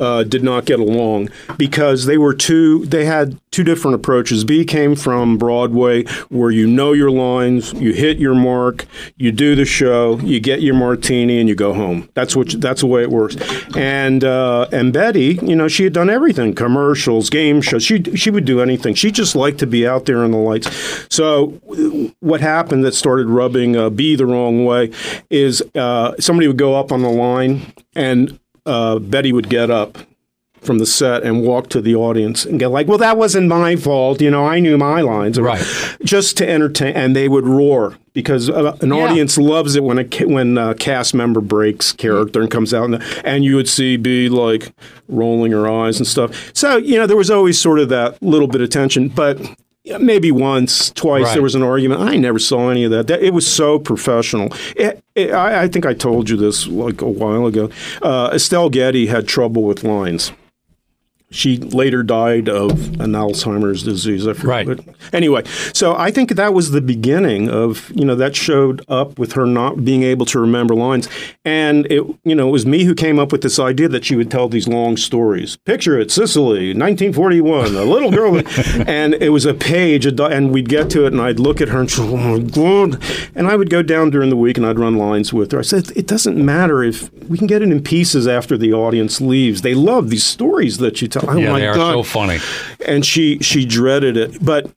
[0.00, 4.44] uh, did not get along because they were two, they had two different approaches.
[4.44, 9.54] Bea came from Broadway where you know your lines, you hit your mark, you do
[9.54, 12.08] the show, you get your martini, and you go home.
[12.14, 13.36] That's what, that's the way it works.
[13.76, 17.84] And, uh, and Betty, you know, she had done everything commercials, game shows.
[17.84, 18.94] She, she would do anything.
[18.94, 20.68] She just liked to be out there in the lights.
[21.08, 21.48] So
[22.20, 24.90] what happened that started rubbing uh, Bea the wrong way
[25.30, 29.98] is uh, somebody would go up on the line and uh, Betty would get up
[30.60, 33.76] from the set and walk to the audience and get like, "Well, that wasn't my
[33.76, 34.20] fault.
[34.20, 35.64] You know, I knew my lines." Right.
[36.02, 39.04] Just to entertain, and they would roar because uh, an Yeah.
[39.04, 43.02] audience loves it when a when a cast member breaks character and comes out, and,
[43.24, 44.72] and you would see Bea like
[45.08, 46.50] rolling her eyes and stuff.
[46.52, 49.38] So you know, there was always sort of that little bit of tension, but
[49.86, 51.34] Yeah, maybe once, twice Right.
[51.34, 52.00] there was an argument.
[52.00, 53.06] I never saw any of that.
[53.06, 54.52] that it was so professional.
[54.74, 57.70] It, it, I, I think I told you this like a while ago.
[58.02, 60.32] Uh, Estelle Getty had trouble with lines.
[61.32, 64.26] She later died of an Alzheimer's disease.
[64.28, 64.46] I forget.
[64.48, 64.66] Right.
[64.68, 64.80] what-
[65.12, 69.32] Anyway, so I think that was the beginning of you know that showed up with
[69.32, 71.08] her not being able to remember lines,
[71.44, 74.14] and it you know it was me who came up with this idea that she
[74.16, 75.56] would tell these long stories.
[75.64, 78.36] Picture it, Sicily, 1941, a little girl,
[78.86, 81.80] and it was a page, and we'd get to it, and I'd look at her
[81.80, 83.02] and she'd, oh god,
[83.34, 85.58] and I would go down during the week and I'd run lines with her.
[85.58, 89.20] I said it doesn't matter if we can get it in pieces after the audience
[89.20, 89.62] leaves.
[89.62, 91.15] They love these stories that you tell.
[91.26, 92.38] Oh yeah, my they are god, so funny.
[92.86, 94.70] and she she dreaded it but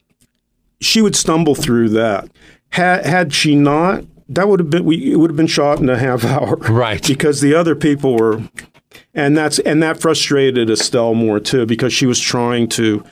[0.82, 2.30] she would stumble through that
[2.69, 5.89] had had she not that would have been we it would have been shot in
[5.89, 7.06] a half hour Right.
[7.06, 8.41] because the other people were
[9.13, 13.04] and that's and that frustrated Estelle more too because she was trying to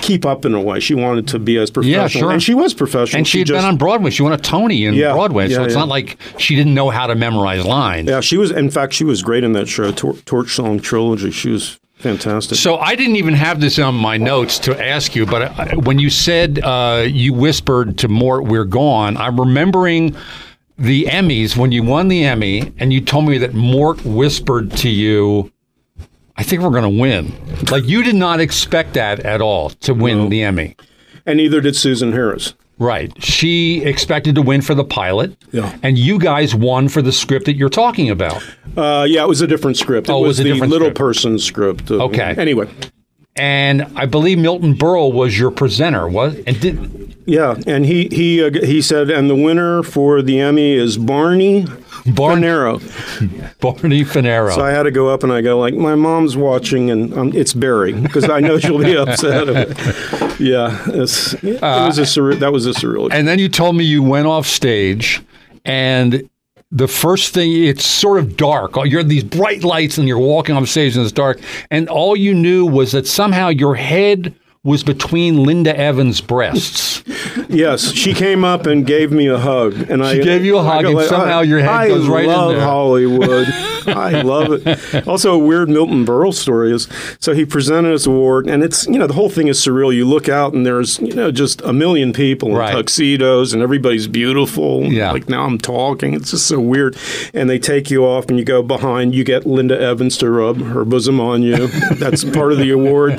[0.00, 2.30] keep up in a way she wanted to be as professional yeah, sure.
[2.32, 4.10] and she was professional And she had been on Broadway.
[4.10, 5.80] She won a Tony in Yeah, Broadway, so yeah, it's yeah.
[5.80, 8.08] not like she didn't know how to memorize lines.
[8.08, 11.30] yeah she was in fact she was great in that show Tor- Torch Song Trilogy
[11.30, 15.26] she was fantastic So I didn't even have this on my notes to ask you,
[15.26, 20.14] but I- when you said uh, you whispered to Mort, "We're gone," I'm remembering
[20.78, 24.88] the Emmys when you won the Emmy, and you told me that Mort whispered to
[24.90, 25.50] you,
[26.36, 27.32] "I think we're going to win."
[27.70, 30.76] Like you did not expect that at all to win the Emmy.
[31.28, 33.10] and neither did Susan Harris Right.
[33.22, 35.34] She expected to win for the pilot.
[35.52, 35.74] Yeah.
[35.82, 38.42] And you guys won for the script that you're talking about.
[38.76, 40.70] uh, yeah it was a different script it Oh, it was was a the different
[40.72, 40.98] little script.
[40.98, 42.34] person script Uh, Okay.
[42.36, 42.68] anyway
[43.36, 48.42] And I believe Milton Berle was your presenter, was and did Yeah, and he he
[48.42, 51.66] uh, he said, and the winner for the Emmy is Barney
[52.14, 53.58] Barn- Fanaro.
[53.60, 54.54] Barney Fanaro.
[54.54, 57.32] So I had to go up and I go like, my mom's watching, and um,
[57.34, 59.48] it's Barry because I know she'll be upset.
[59.48, 60.40] It.
[60.40, 62.38] Yeah, it's, it was a surreal.
[62.38, 63.08] That was a surreal.
[63.12, 65.22] And then you told me you went off stage
[65.64, 66.28] and
[66.70, 68.72] the first thing it's sort of dark.
[68.84, 71.40] You're these bright lights and you're walking off stage and it's dark.
[71.70, 74.34] And all you knew was that somehow your head
[74.66, 77.02] was between Linda Evans' breasts.
[77.48, 80.84] Yes, she came up and gave me a hug, and I gave you a hug,
[80.84, 82.58] I and somehow your head I goes right in love.
[82.58, 83.46] Hollywood.
[83.96, 85.06] I love it.
[85.08, 86.88] Also, a weird Milton Berle story is
[87.20, 89.94] so he presented his award, and it's you know the whole thing is surreal.
[89.94, 92.72] You look out and there's you know just a million people in Right.
[92.72, 94.84] tuxedos, and everybody's beautiful.
[94.92, 95.12] Yeah.
[95.12, 96.14] like now I'm talking.
[96.14, 96.96] It's just so weird.
[97.34, 99.14] And they take you off, and you go behind.
[99.14, 101.66] You get Linda Evans to rub her bosom on you.
[101.96, 103.12] That's part of the award.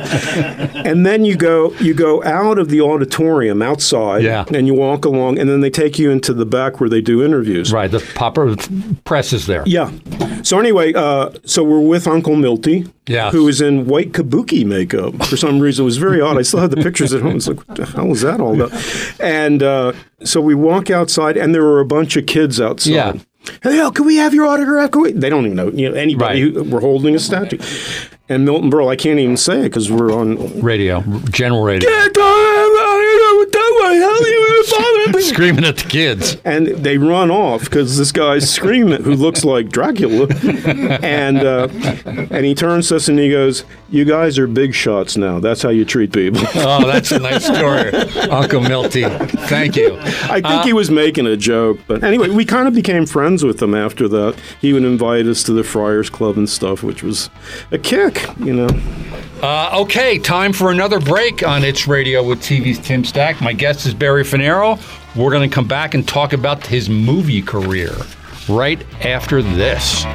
[0.76, 4.46] And then you go you go out of the auditorium outside, Yeah.
[4.54, 7.24] and you walk along, and then they take you into the back where they do
[7.24, 7.72] interviews.
[7.72, 7.90] Right.
[7.92, 8.56] The popper
[9.06, 9.64] press is there.
[9.66, 9.92] Yeah.
[10.44, 13.32] So anyway, uh, so we're with Uncle Milty, Yes.
[13.34, 15.84] who is in white kabuki makeup for some reason.
[15.84, 16.38] It was very odd.
[16.38, 17.38] I still have the pictures at home.
[17.38, 18.72] It's like, what the hell is that all about?
[19.20, 22.92] And uh, so we walk outside, and there were a bunch of kids outside.
[22.92, 23.14] Yeah.
[23.64, 24.92] Hey, Al, can we have your autograph?
[24.92, 25.12] Can we?
[25.14, 25.70] They don't even know.
[25.72, 26.44] You know anybody.
[26.44, 26.54] Right.
[26.54, 27.58] Who, we're holding a statue.
[28.28, 31.02] And Milton Berle, I can't even say it because we're on Radio.
[31.32, 31.90] General radio.
[31.90, 32.14] and
[35.20, 36.38] Screaming at the kids.
[36.46, 40.28] And they run off because this guy's screaming, who looks like Dracula,
[41.02, 41.68] and uh,
[42.06, 45.40] and he turns to us and he goes, "You guys are big shots now.
[45.40, 47.92] That's how you treat people." Oh, that's a nice story.
[48.30, 49.04] Uncle Milty.
[49.04, 49.98] Thank you.
[50.00, 53.62] I think he was making a joke, but anyway, we kind of became friends with
[53.62, 54.38] him after that.
[54.60, 57.30] He would invite us to the Friars Club and stuff, which was
[57.72, 58.68] a kick, you know.
[59.42, 63.40] Uh, okay, time for another break on It's Radio with TV's Tim Stack.
[63.40, 64.80] My guest is Barry Fanaro.
[65.18, 67.92] We're going to come back and talk about his movie career
[68.48, 70.06] right after this.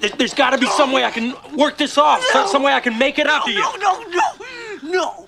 [0.00, 2.22] There- There's got to be some way I can work this off.
[2.32, 3.58] so- Some way I can make it up to you.
[3.60, 4.28] No, no, no,
[4.82, 5.26] no.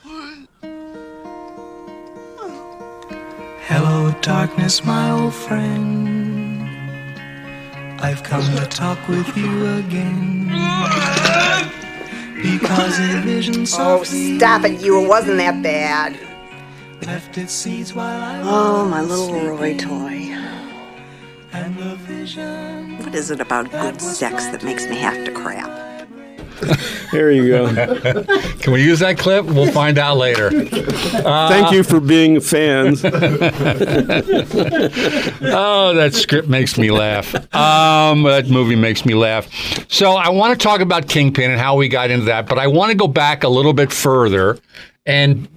[3.68, 6.25] Hello, darkness, my old friend.
[7.98, 10.46] I've come to talk with you again.
[12.42, 15.02] Because a vision Oh, stop it, you.
[15.02, 16.18] It wasn't that bad.
[17.06, 20.34] left its seeds while I Oh, my little Roy toy.
[21.52, 25.70] And the vision What is it about good sex that makes me have to crap?
[27.12, 27.72] There you go.
[28.58, 29.46] Can we use that clip?
[29.46, 30.50] We'll find out later.
[30.68, 33.02] Thank you for being fans.
[35.58, 37.34] Oh, that script makes me laugh.
[37.54, 39.48] Um, that movie makes me laugh.
[39.88, 42.66] So I want to talk about Kingpin and how we got into that, but I
[42.66, 44.58] want to go back a little bit further.
[45.06, 45.48] And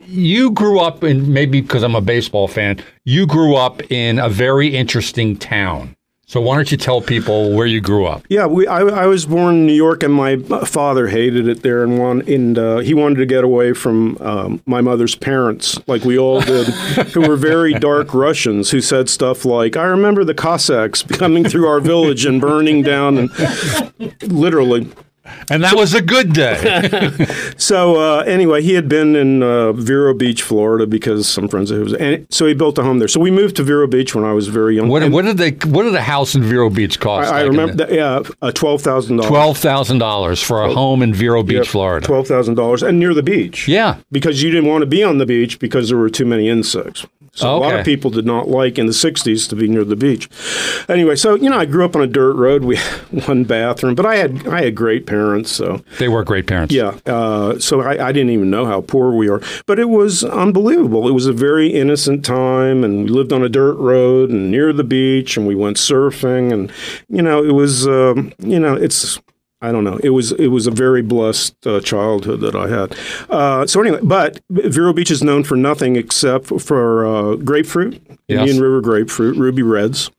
[0.00, 2.82] you grew up in maybe because I'm a baseball fan.
[3.04, 5.96] You grew up in a very interesting town.
[6.30, 8.24] So why don't you tell people where you grew up?
[8.28, 11.82] Yeah, we, I, I was born in New York, and my father hated it there,
[11.82, 16.04] and one, and uh, he wanted to get away from um, my mother's parents, like
[16.04, 16.68] we all did,
[17.14, 21.66] who were very dark Russians, who said stuff like, "I remember the Cossacks coming through
[21.66, 24.88] our village and burning down," and literally.
[25.50, 27.10] And that was a good day.
[27.56, 31.80] So uh, anyway, he had been in uh, Vero Beach, Florida, because some friends of
[31.86, 33.08] his, and so he built a home there.
[33.08, 34.88] So we moved to Vero Beach when I was very young.
[34.88, 35.50] what, what did they?
[35.68, 37.30] What did a house in Vero Beach cost?
[37.30, 37.92] I, I remember that.
[37.92, 39.28] Yeah, uh, twelve thousand dollars.
[39.28, 42.04] Twelve thousand dollars for a home in Vero Beach, Florida.
[42.06, 43.68] Twelve thousand dollars, and near the beach.
[43.68, 43.98] Yeah.
[44.10, 47.06] because you didn't want to be on the beach because there were too many insects.
[47.32, 49.96] So a lot of people did not like in the '60s to be near the
[49.96, 50.28] beach.
[50.88, 52.64] Anyway, so you know, I grew up on a dirt road.
[52.64, 55.50] We had one bathroom, but I had I had great parents.
[55.50, 56.74] So They were great parents.
[56.74, 60.24] yeah, uh, so I, I didn't even know how poor we are, but it was
[60.24, 61.06] unbelievable.
[61.08, 64.72] It was a very innocent time, and we lived on a dirt road and near
[64.72, 66.72] the beach, and we went surfing, and
[67.08, 69.20] you know, it was um, you know, it's.
[69.62, 69.98] I don't know.
[70.02, 72.96] It was it was a very blessed uh, childhood that I had.
[73.28, 78.40] Uh, so anyway, but Vero Beach is known for nothing except for uh, grapefruit, Yes.
[78.40, 80.10] Indian River grapefruit, ruby reds,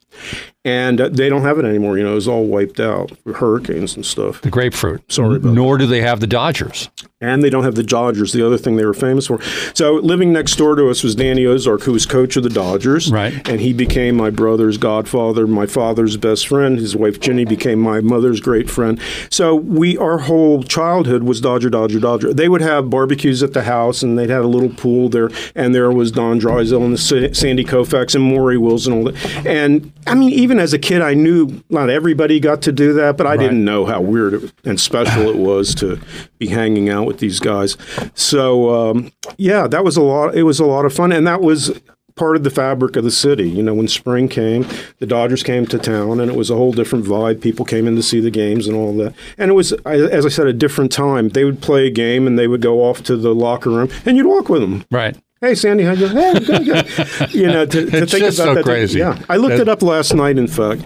[0.64, 1.98] and they don't have it anymore.
[1.98, 4.42] You know, it was all wiped out, hurricanes and stuff.
[4.42, 5.12] The grapefruit.
[5.12, 6.90] Sorry about Nor do they have the Dodgers.
[7.20, 9.40] and they don't have the Dodgers, the other thing they were famous for.
[9.74, 13.12] So living next door to us was Danny Ozark, who was coach of the Dodgers.
[13.12, 13.48] Right.
[13.50, 16.78] And he became my brother's godfather, my father's best friend.
[16.80, 19.00] His wife Ginny became my mother's great friend.
[19.30, 22.34] So we, our whole childhood was Dodger, Dodger, Dodger.
[22.34, 25.74] They would have barbecues at the house, and they'd have a little pool there, and
[25.76, 29.46] there was Don Drysdale and the Sandy Koufax and Maury Wills and all that.
[29.46, 33.18] And I mean, even as a kid, I knew not everybody got to do that,
[33.18, 36.00] but I didn't know how weird it, and special it was to
[36.38, 37.78] be hanging out with these guys.
[38.14, 40.36] So um, yeah, that was a lot.
[40.36, 41.80] It was a lot of fun, and that was
[42.16, 43.50] part of the fabric of the city.
[43.50, 44.66] You know, when spring came,
[45.00, 47.42] the Dodgers came to town, and it was a whole different vibe.
[47.42, 50.30] People came in to see the games and all that, and it was, as I
[50.30, 51.30] said, a different time.
[51.30, 54.18] They would play a game, and they would go off to the locker room, and
[54.18, 54.86] you'd walk with them.
[54.92, 55.18] Right.
[55.42, 56.08] Hey, Sandy, how you?
[56.08, 57.34] Hey, good, good.
[57.34, 58.64] you know, to, to think just about so that.
[58.64, 59.00] crazy.
[59.00, 60.38] Yeah, I looked That- it up last night.
[60.38, 60.86] In fact,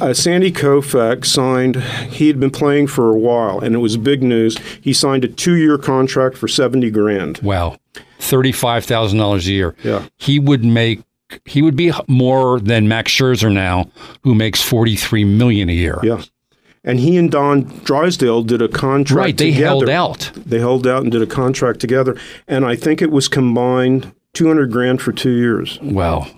[0.00, 1.76] uh, Sandy Koufax signed.
[2.10, 4.58] He had been playing for a while, and it was big news.
[4.82, 7.38] He signed a two-year contract for seventy grand.
[7.38, 7.78] Wow.
[8.18, 9.74] Thirty-five thousand dollars a year.
[9.82, 10.06] Yeah.
[10.16, 11.02] He would make.
[11.46, 13.90] He would be more than Max Scherzer now,
[14.24, 15.98] who makes forty-three million a year.
[16.02, 16.22] Yeah.
[16.86, 19.18] And he and Don Drysdale did a contract.
[19.18, 19.36] Right.
[19.36, 19.64] They together.
[19.66, 20.30] held out.
[20.36, 24.46] They held out and did a contract together, and I think it was combined two
[24.46, 25.78] hundred grand for two years.
[25.82, 26.28] Wow.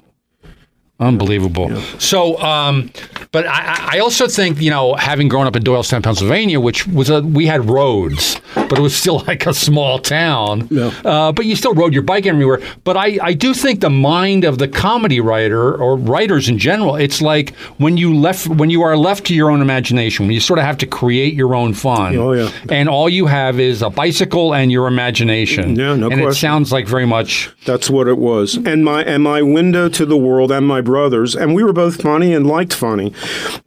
[1.01, 1.77] Unbelievable.
[2.01, 2.91] So, um,
[3.33, 7.11] but I, I- also think you know, having grown up in Doylestown, Pennsylvania, which was
[7.11, 10.69] a we had roads, but it was still like a small town.
[10.71, 10.93] Yeah.
[11.05, 12.61] Uh, but you still rode your bike everywhere.
[12.85, 16.95] But I, I do think the mind of the comedy writer or writers in general,
[16.97, 20.41] it's like when you left when you are left to your own imagination, when you
[20.41, 22.17] sort of have to create your own fun.
[22.17, 22.51] Oh, yeah.
[22.71, 25.75] And all you have is a bicycle and your imagination.
[25.77, 28.55] Yeah, no And it sounds like very much That's what it was.
[28.57, 32.01] And my and my window to the world and my brothers, and we were both
[32.01, 33.13] funny and liked funny,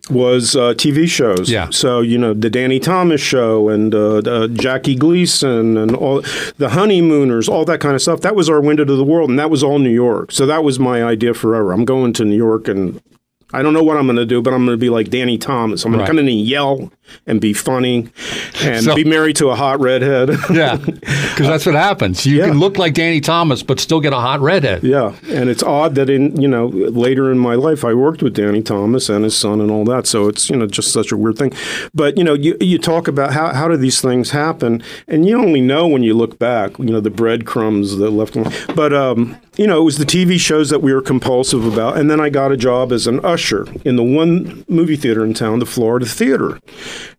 [0.10, 1.50] was uh, TV shows.
[1.50, 1.69] Yeah.
[1.69, 6.21] So you know the Danny Thomas show and uh, uh, Jackie Gleason and all
[6.58, 8.21] the Honeymooners, all that kind of stuff.
[8.21, 10.32] That was our window to the world, and that was all New York.
[10.32, 11.71] So that was my idea forever.
[11.71, 13.02] I'm going to New York and.
[13.54, 15.38] I don't know what I'm going to do, but I'm going to be like Danny
[15.38, 15.84] Thomas.
[15.84, 16.06] I'm going Right.
[16.06, 16.89] to come in and yell
[17.28, 18.10] and be funny
[18.63, 20.30] and So- be married to a hot redhead.
[20.52, 22.26] Yeah, because that's what happens.
[22.26, 22.47] You Yeah.
[22.47, 24.84] can look like Danny Thomas, but still get a hot redhead.
[24.84, 28.34] Yeah, and it's odd that in you know later in my life I worked with
[28.34, 30.08] Danny Thomas and his son and all that.
[30.08, 31.54] So it's you know just such a weird thing.
[31.93, 35.38] But you know you you talk about how how do these things happen, and you
[35.39, 36.78] only know when you look back.
[36.80, 38.36] You know the breadcrumbs that left.
[38.76, 42.10] But um, you know it was the TV shows that we were compulsive about, and
[42.10, 45.60] then I got a job as an usher in the one movie theater in town,
[45.60, 46.60] the Florida Theater,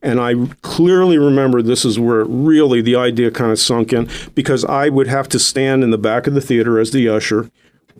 [0.02, 4.64] and I clearly remember this is where really the idea kind of sunk in because
[4.64, 7.50] I would have to stand in the back of the theater as the usher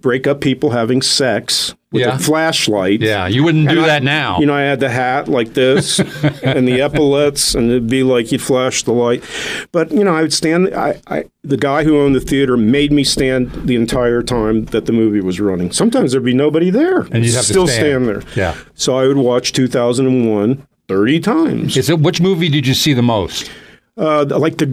[0.01, 2.17] break up people having sex with Yeah.
[2.17, 3.01] a flashlight.
[3.03, 4.41] Yeah, you wouldn't do I- that now.
[4.41, 6.01] You know, I had the hat like this
[6.43, 9.23] and the epaulets, and it'd be like you'd flash the light.
[9.71, 10.75] But you know, I would stand.
[10.75, 14.87] I, I the guy who owned the theater made me stand the entire time that
[14.87, 15.71] the movie was running.
[15.71, 18.05] Sometimes there'd be nobody there, And you'd have to still stand.
[18.05, 18.23] stand there.
[18.35, 18.57] Yeah.
[18.75, 21.77] So I would watch 2001 30 times.
[21.77, 23.51] Is it which movie did you see the most?
[23.97, 24.67] Uh, like the,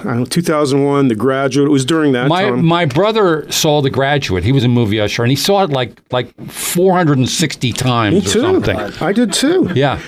[0.00, 1.68] I don't know, 2001, The Graduate.
[1.68, 2.64] It was during that My time.
[2.64, 4.42] my brother saw The Graduate.
[4.44, 8.22] He was a movie usher, and he saw it like like 460 times Me or
[8.24, 8.40] too.
[8.40, 8.76] something.
[9.00, 9.70] I did too.
[9.74, 10.00] Yeah.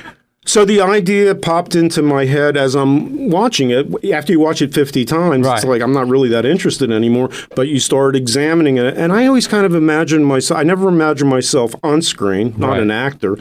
[0.48, 3.86] So the idea popped into my head as I'm watching it.
[4.14, 7.28] After you watch it 50 times, it's like I'm not really that interested anymore.
[7.54, 10.58] But you start examining it, and I always kind of imagine myself.
[10.58, 12.80] I never imagine myself on screen, not Right.
[12.82, 13.36] an actor,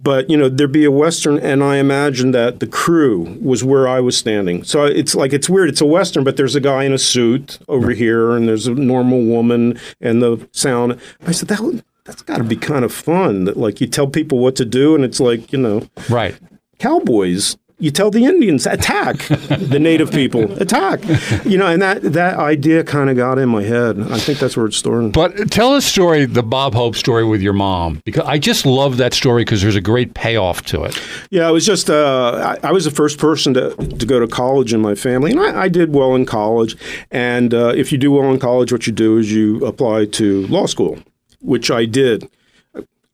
[0.00, 3.86] but you know there'd be a western, and I imagined that the crew was where
[3.86, 4.64] I was standing.
[4.64, 5.68] So it's like it's weird.
[5.68, 8.72] It's a western, but there's a guy in a suit over here, and there's a
[8.72, 10.98] normal woman, and the sound.
[11.26, 11.82] I said that.
[12.06, 13.44] That's got to be kind of fun.
[13.44, 16.34] That like you tell people what to do, and it's like you know Right.
[16.78, 17.56] cowboys.
[17.78, 21.00] You tell the Indians attack the native people attack,
[21.44, 24.00] you know, and that that idea kind of got in my head.
[24.00, 25.12] I think that's where it's started.
[25.12, 28.96] But tell a story, the Bob Hope story with your mom, because I just love
[28.96, 30.98] that story because there's a great payoff to it.
[31.30, 34.26] Yeah, it was just uh, I, I was the first person to, to go to
[34.26, 36.76] college in my family, and I, I did well in college.
[37.10, 40.46] And uh, if you do well in college, what you do is you apply to
[40.46, 40.96] law school,
[41.40, 42.28] which I did,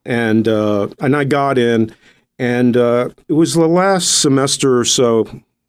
[0.05, 1.95] and uh, and I got in,
[2.39, 5.27] and uh, it was the last semester or so.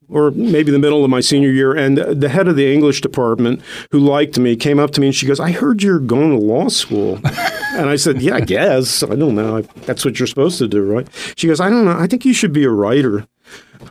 [0.09, 3.61] Or maybe the middle of my senior year, and the head of the English department,
[3.89, 6.37] who liked me, came up to me and she goes, "I heard you're going to
[6.37, 9.01] law school," and I said, "Yeah, I guess.
[9.01, 9.61] I don't know.
[9.87, 11.97] That's what you're supposed to do, right?" She goes, "I don't know.
[11.97, 13.25] I think you should be a writer."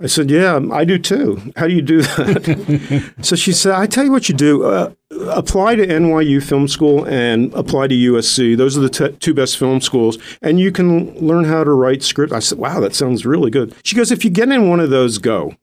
[0.00, 1.40] I said, "Yeah, I do too.
[1.56, 4.64] How do you do that?" so she said, "I tell you what you do.
[4.64, 4.92] Uh,
[5.30, 8.56] apply to NYU Film School and apply to USC.
[8.56, 12.02] Those are the t- two best film schools, and you can learn how to write
[12.02, 14.80] script." I said, "Wow, that sounds really good." She goes, "If you get in one
[14.80, 15.54] of those, go.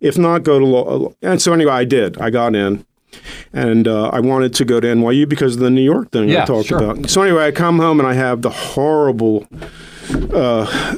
[0.00, 2.18] If not, go to law." And so anyway, I did.
[2.18, 2.84] I got in.
[3.52, 6.44] And uh, I wanted to go to NYU because of the New York thing Yeah,
[6.44, 6.78] I talked sure.
[6.82, 7.10] about.
[7.10, 9.46] So anyway, I come home and I have the horrible
[10.34, 10.96] uh,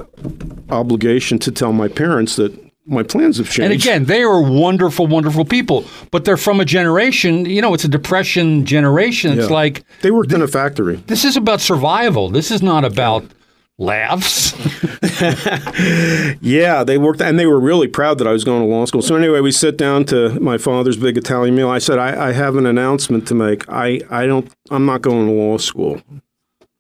[0.71, 2.53] obligation to tell my parents that
[2.87, 3.61] my plans have changed.
[3.61, 7.85] And again, they are wonderful, wonderful people, but they're from a generation, you know, it's
[7.85, 9.39] a depression generation.
[9.39, 9.55] It's Yeah.
[9.55, 10.97] like they worked in a factory.
[11.07, 12.29] this is about survival.
[12.29, 13.25] This is not about
[13.79, 14.53] laughs.
[16.41, 19.03] Yeah, they worked, and they were really proud that I was going to law school.
[19.03, 21.69] So anyway, we sit down to my father's big Italian meal.
[21.71, 23.65] I said, I, I have an announcement to make.
[23.69, 26.01] I, I don't, I'm not going to law school.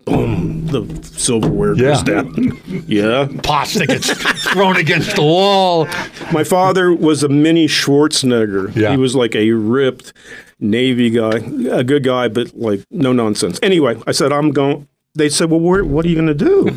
[0.05, 1.83] Boom, the silverware Yeah.
[1.95, 2.61] goes down.
[2.87, 3.29] yeah.
[3.43, 4.11] Pasta gets
[4.53, 5.87] thrown against the wall.
[6.33, 8.75] My father was a mini Schwarzenegger.
[8.77, 8.91] Yeah.
[8.91, 10.13] He was like a ripped
[10.61, 11.37] Navy guy,
[11.71, 13.59] a good guy, but like no nonsense.
[13.63, 14.89] Anyway, I said, I'm going.
[15.17, 16.77] They said, Well, where, what are you going to do?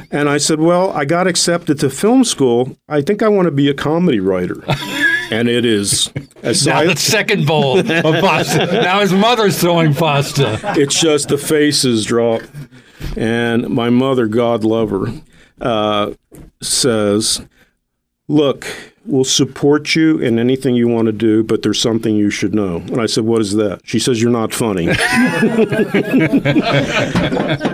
[0.10, 2.76] and I said, Well, I got accepted to film school.
[2.88, 4.56] I think I want to be a comedy writer.
[5.30, 6.12] And it is.
[6.42, 8.66] Now the second bowl of pasta.
[8.66, 10.60] Now his mother's throwing pasta.
[10.76, 12.42] it's just the faces drop.
[13.16, 15.06] And my mother, God love her,
[15.60, 16.12] uh,
[16.60, 17.40] says,
[18.26, 18.66] Look,
[19.06, 22.76] we'll support you in anything you want to do, but there's something you should know.
[22.76, 23.80] And I said, What is that?
[23.84, 24.88] She says, You're not funny.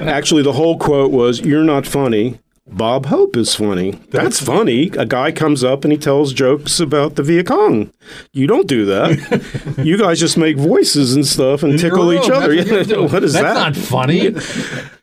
[0.07, 2.38] Actually, the whole quote was, You're not funny.
[2.66, 3.90] Bob Hope is funny.
[4.10, 4.88] That's funny.
[4.96, 7.92] A guy comes up and he tells jokes about the Viet Cong.
[8.32, 9.76] You don't do that.
[9.84, 12.54] you guys just make voices and stuff and tickle each other.
[12.64, 13.54] That's what what is That's that?
[13.54, 14.34] not funny.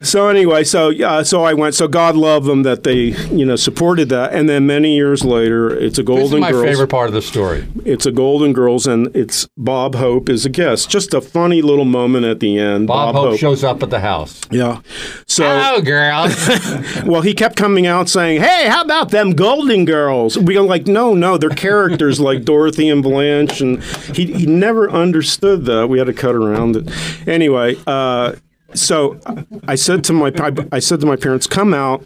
[0.02, 1.76] So anyway, so yeah, so I went.
[1.76, 4.34] So God love them that they, you know, supported that.
[4.34, 6.66] And then many years later, it's a This is Golden my Girls.
[6.66, 7.68] favorite part of the story.
[7.86, 10.90] It's a Golden Girls, and it's Bob Hope is a guest.
[10.90, 12.88] Just a funny little moment at the end.
[12.88, 14.42] Bob, Hope, shows up at the house.
[14.50, 14.82] Yeah.
[15.28, 16.28] So Oh, girl.
[17.06, 20.88] well, he kept coming out saying, "Hey, how about them Golden Girls?" We go like,
[20.88, 23.84] "No, no, they're characters like Dorothy and Blanche," and
[24.16, 25.88] he he never understood that.
[25.88, 27.28] We had to cut around it.
[27.28, 28.36] Anyway, uh,
[28.74, 29.20] so
[29.68, 32.06] I said to my I, I said to my parents, "Come out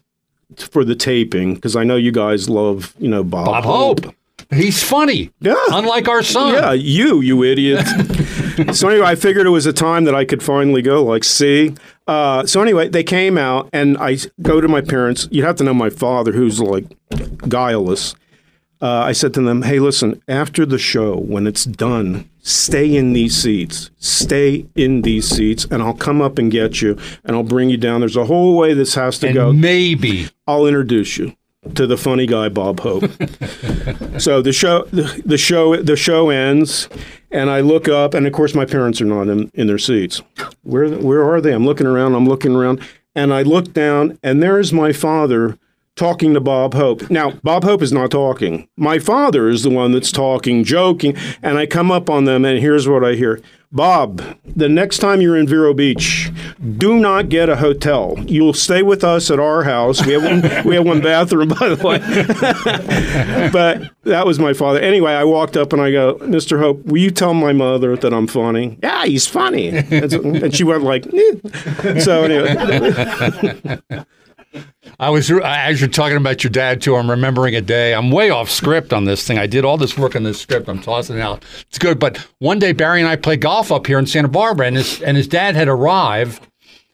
[0.58, 4.16] for the taping because I know you guys love you know Bob, Bob Hope.
[4.54, 5.32] He's funny.
[5.40, 5.56] Yeah.
[5.72, 6.54] Unlike our son.
[6.54, 7.86] Yeah, you, you idiot.
[8.76, 11.74] so anyway, I figured it was a time that I could finally go, like, see.
[12.08, 15.28] Uh, so anyway, they came out, and I go to my parents.
[15.32, 16.86] You have to know my father, who's like
[17.50, 18.16] guileless.
[18.82, 20.22] Uh, I said to them, "Hey, listen.
[20.28, 23.90] After the show, when it's done, stay in these seats.
[23.98, 27.78] Stay in these seats, and I'll come up and get you, and I'll bring you
[27.78, 28.02] down.
[28.02, 29.54] There's a whole way this has to And go.
[29.54, 31.36] maybe I'll introduce you
[31.74, 33.04] to the funny guy Bob Hope.
[34.20, 36.88] so the show the, the show the show ends
[37.32, 40.22] and I look up and of course my parents are not in, in their seats.
[40.64, 41.54] Where where are they?
[41.54, 42.82] I'm looking around, I'm looking around
[43.16, 45.58] and I look down and there is my father
[45.96, 47.10] talking to Bob Hope.
[47.10, 48.68] Now, Bob Hope is not talking.
[48.76, 52.60] My father is the one that's talking, joking, and I come up on them and
[52.60, 53.42] here's what I hear.
[53.76, 56.32] Bob, the next time you're in Vero Beach,
[56.78, 58.16] do not get a hotel.
[58.26, 60.06] You'll stay with us at our house.
[60.06, 62.00] We have one, we have one bathroom, by the way.
[63.52, 64.80] but that was my father.
[64.80, 66.58] Anyway, I walked up and I go, Mr.
[66.58, 68.80] Hope, will you tell my mother that I'm funny?
[68.82, 69.68] Yeah, he's funny.
[69.68, 73.80] And, she went like, "Eh." so anyway.
[75.00, 76.96] I was as you're talking about your dad too.
[76.96, 77.94] I'm remembering a day.
[77.94, 79.38] I'm way off script on this thing.
[79.38, 80.70] I did all this work on this script.
[80.70, 81.44] I'm tossing it out.
[81.68, 84.68] It's good, but one day Barry and I played golf up here in Santa Barbara,
[84.68, 86.48] and his and his dad had arrived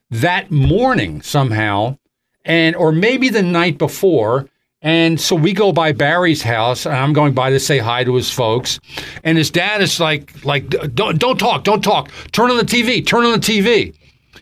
[0.09, 1.97] that morning somehow,
[2.43, 4.47] and or maybe the night before.
[4.83, 8.15] And so we go by Barry's house, and I'm going by to say hi to
[8.15, 8.79] his folks.
[9.23, 12.09] And his dad is like, like, don't don't talk, don't talk.
[12.31, 13.95] Turn on the TV, turn on the TV.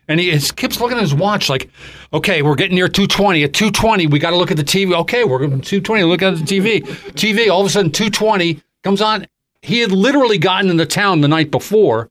[0.09, 1.69] And he keeps looking at his watch, like,
[2.11, 3.43] okay, we're getting near 220.
[3.43, 4.93] At 220, we got to look at the TV.
[5.01, 6.03] Okay, we're going 220.
[6.03, 6.81] Look at the TV.
[7.13, 7.49] TV.
[7.49, 9.27] All of a sudden, 220 comes on.
[9.61, 12.09] He had literally gotten into town the night before.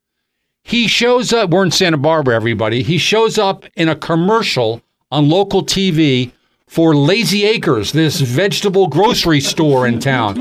[0.62, 1.50] He shows up.
[1.50, 2.84] We're in Santa Barbara, everybody.
[2.84, 4.80] He shows up in a commercial
[5.10, 6.30] on local TV
[6.68, 10.36] for Lazy Acres, this vegetable grocery store in town.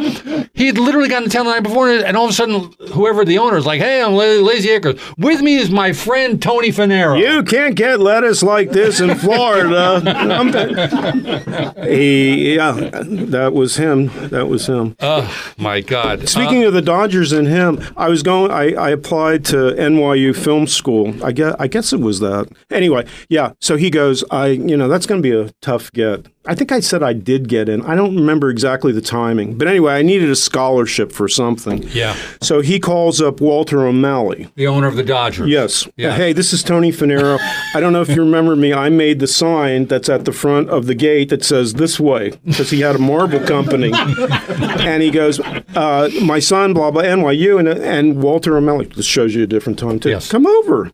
[0.54, 3.24] He had literally gotten to town the night before, and all of a sudden, whoever
[3.24, 5.00] the owner is like, "Hey, I'm Lazy Acres.
[5.18, 10.02] With me is my friend Tony Fanaro." You can't get lettuce like this in Florida.
[11.88, 14.08] He, yeah, that was him.
[14.30, 14.96] That was him.
[15.00, 16.28] Oh my God!
[16.28, 18.52] Speaking uh, of the Dodgers and him, I was going.
[18.52, 21.14] I, I applied to NYU Film School.
[21.24, 22.50] I guess I guess it was that.
[22.70, 23.54] Anyway, yeah.
[23.60, 24.24] So he goes.
[24.32, 26.17] I you know that's going to be a tough get.
[26.46, 27.82] I think I said I did get in.
[27.84, 31.84] I don't remember exactly the timing, but anyway, I needed a scholarship for something.
[31.92, 34.50] yeah, So he calls up Walter O'Malley.
[34.56, 35.50] the owner of the Dodgers.
[35.50, 35.88] Yes.
[35.98, 36.16] Yeah.
[36.16, 37.38] Hey, this is Tony Fanaro.
[37.74, 38.74] I don't know if you remember me.
[38.74, 42.32] I made the sign that's at the front of the gate that says this way
[42.46, 43.92] because he had a marble company.
[44.80, 45.40] and he goes,
[45.76, 47.60] uh, my son, blah, blah, NYU.
[47.60, 50.10] And, and Walter O'Malley, this shows you a different time too.
[50.12, 50.30] Yes.
[50.32, 50.92] Come over.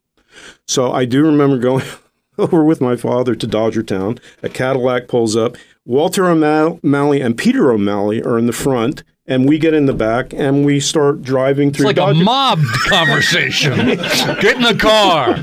[0.68, 1.86] So I do remember going
[2.38, 4.20] over with my father to Dodgertown.
[4.42, 5.56] A Cadillac pulls up.
[5.86, 9.04] Walter O'Malley and Peter O'Malley are in the front.
[9.26, 11.88] And we get in the back and we start driving through.
[11.90, 12.60] It's like a Dodger- mob
[12.90, 13.74] conversation.
[13.88, 15.38] Get in the car.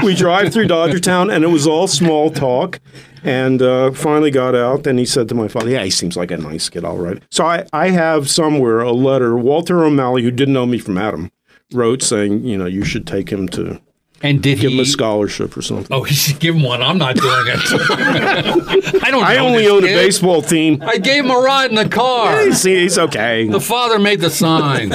[0.04, 2.78] we drive through Dodgertown, and it was all small talk.
[3.24, 6.30] And uh, finally got out, and he said to my father, "Yeah, he seems like
[6.30, 9.34] a nice kid, all right." So I, I have somewhere a letter.
[9.36, 11.30] Walter O'Malley, who didn't know me from Adam,
[11.72, 13.80] wrote saying, "You know, you should take him to
[14.22, 16.82] And did give him a scholarship or something." Oh, he should give him one.
[16.82, 19.02] I'm not doing it.
[19.02, 19.24] I don't.
[19.24, 20.82] I only own a baseball team.
[20.82, 22.40] I gave him a ride in the car.
[22.44, 23.48] He's, he's okay.
[23.48, 24.92] The father made the sign.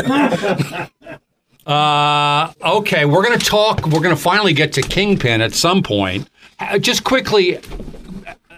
[1.68, 3.86] Uh, okay, we're going to talk.
[3.86, 6.30] We're going to finally get to Kingpin at some point.
[6.60, 7.58] Uh, just quickly,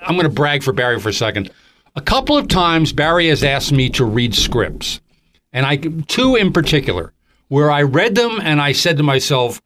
[0.03, 1.49] I'm going to brag for Barry for a second.
[1.95, 5.01] A couple of times, Barry has asked me to read scripts,
[5.51, 7.13] and I two in particular,
[7.47, 9.59] where I read them and I said to myself,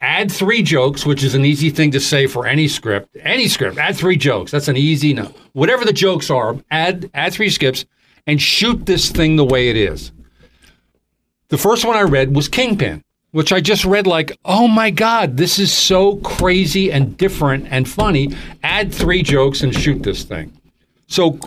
[0.00, 3.16] add three jokes, which is an easy thing to say for any script.
[3.20, 4.50] Any script, add three jokes.
[4.50, 5.34] That's an easy no.
[5.52, 7.84] Whatever the jokes are, add add three skips
[8.26, 10.12] and shoot this thing the way it is.
[11.48, 15.36] The first one I read was Kingpin, which I just read like, oh my God,
[15.36, 18.34] this is so crazy and different and funny.
[18.62, 20.52] Add three jokes and shoot this thing.
[21.06, 21.38] So,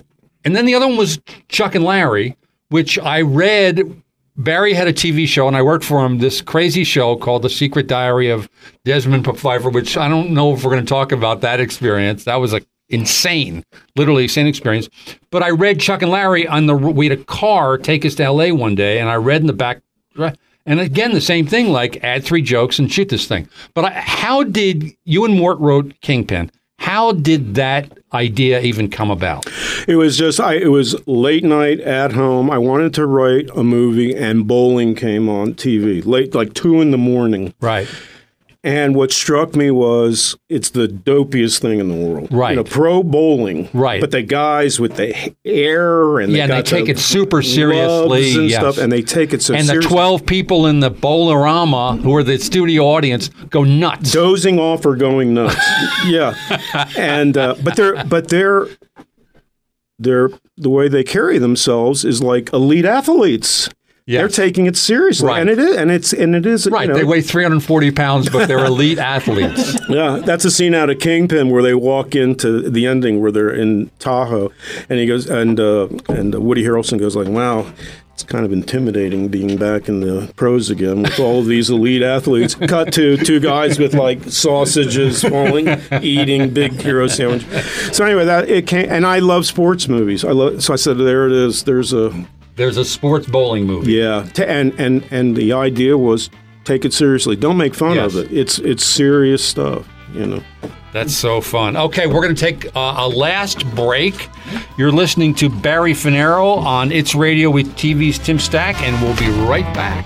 [0.43, 2.35] and then the other one was Chuck and Larry,
[2.69, 4.00] which I read.
[4.37, 6.19] Barry had a TV show, and I worked for him.
[6.19, 8.49] This crazy show called The Secret Diary of
[8.85, 12.23] Desmond Pfeiffer, which I don't know if we're going to talk about that experience.
[12.23, 13.63] That was a insane,
[13.95, 14.89] literally insane experience.
[15.31, 18.23] But I read Chuck and Larry on the we had a car take us to
[18.23, 18.51] L.A.
[18.51, 19.81] one day, and I read in the back.
[20.65, 23.49] And again, the same thing, like add three jokes and shoot this thing.
[23.73, 26.51] But I, how did you and Mort wrote Kingpin?
[26.77, 29.45] How did that idea even come about?
[29.87, 32.49] It was just I it was late night at home.
[32.49, 36.05] I wanted to write a movie and bowling came on TV.
[36.05, 37.53] Late like two in the morning.
[37.61, 37.87] Right.
[38.63, 42.31] And what struck me was it's the dopiest thing in the world.
[42.31, 42.51] Right.
[42.51, 43.69] You know, pro bowling.
[43.73, 43.99] Right.
[43.99, 48.35] But the guys with the hair and Yeah, and they take the it super seriously,
[48.35, 48.59] and yes.
[48.59, 49.89] stuff, and they take it so and the seriously.
[49.91, 54.11] 12 people in the Bowlerama who are the studio audience go nuts.
[54.11, 55.55] dozing off or going nuts.
[56.05, 56.35] yeah,
[56.95, 58.67] and uh, but they're but they're
[59.97, 63.69] they're the way they carry themselves is like elite athletes.
[64.07, 65.39] They're taking it seriously, Right.
[65.41, 66.65] and it is, and it's and it is.
[66.65, 69.77] you Right, know, they weigh 340 pounds, but they're elite athletes.
[69.87, 73.53] Yeah, that's a scene out of Kingpin where they walk into the ending where they're
[73.53, 74.51] in Tahoe,
[74.89, 77.71] and he goes and uh, and Woody Harrelson goes like, "Wow,
[78.13, 82.01] it's kind of intimidating being back in the pros again with all of these elite
[82.01, 85.69] athletes." Cut to two guys with like sausages falling,
[86.01, 87.45] eating big hero sandwich.
[87.93, 90.25] So anyway, that it came, and I love sports movies.
[90.25, 91.63] I love so I said, "There it is.
[91.63, 92.25] There's a
[92.61, 93.93] There's a sports bowling movie.
[93.93, 96.29] yeah," and and and the idea was
[96.63, 97.35] take it seriously.
[97.35, 98.13] Don't make fun Yes.
[98.13, 98.31] of it.
[98.37, 99.87] It's it's serious stuff.
[100.13, 100.43] You know.
[100.93, 101.75] That's so fun.
[101.75, 104.27] Okay, we're going to take uh, a last break.
[104.77, 109.29] You're listening to Barry Fanaro on It's Radio with TV's Tim Stack, and we'll be
[109.47, 110.05] right back.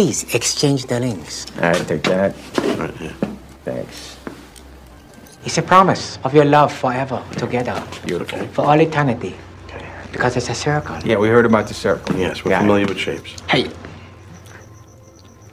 [0.00, 1.44] Please exchange the links.
[1.56, 2.34] All right, take that.
[2.78, 3.12] Right here.
[3.66, 4.16] Thanks.
[5.44, 7.76] It's a promise of your love forever together.
[8.06, 8.46] Beautiful.
[8.46, 9.34] For all eternity.
[9.66, 9.84] Okay.
[10.10, 10.96] Because it's a circle.
[11.04, 12.16] Yeah, we heard about the circle.
[12.16, 12.60] Yes, we're Yeah.
[12.60, 13.34] familiar with shapes.
[13.46, 13.68] Hey.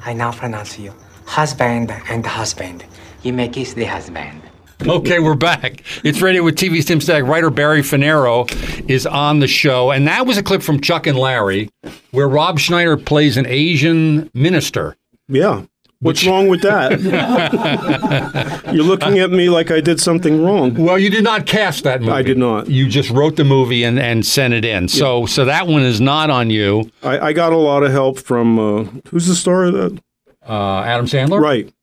[0.06, 0.94] I now pronounce you
[1.26, 2.86] husband and husband.
[3.24, 4.47] You may kiss the husband.
[4.86, 5.82] Okay, we're back.
[6.04, 7.24] It's Radio with TV's Tim Stack.
[7.24, 8.48] Writer Barry Fanaro
[8.90, 9.92] is on the show.
[9.92, 11.70] And that was a clip from Chuck and Larry
[12.12, 14.96] where Rob Schneider plays an Asian minister.
[15.28, 15.64] Yeah.
[16.00, 17.02] What's wrong with that?
[18.72, 20.76] You're looking at me like I did something wrong.
[20.76, 22.12] Well, you did not cast that movie.
[22.12, 22.70] I did not.
[22.70, 24.90] You just wrote the movie and, and sent it in.
[24.90, 26.92] So so that one is not on you.
[27.02, 30.00] I, I got a lot of help from uh, who's the star of that?
[30.48, 31.42] Uh, Adam Sandler?
[31.42, 31.74] Right.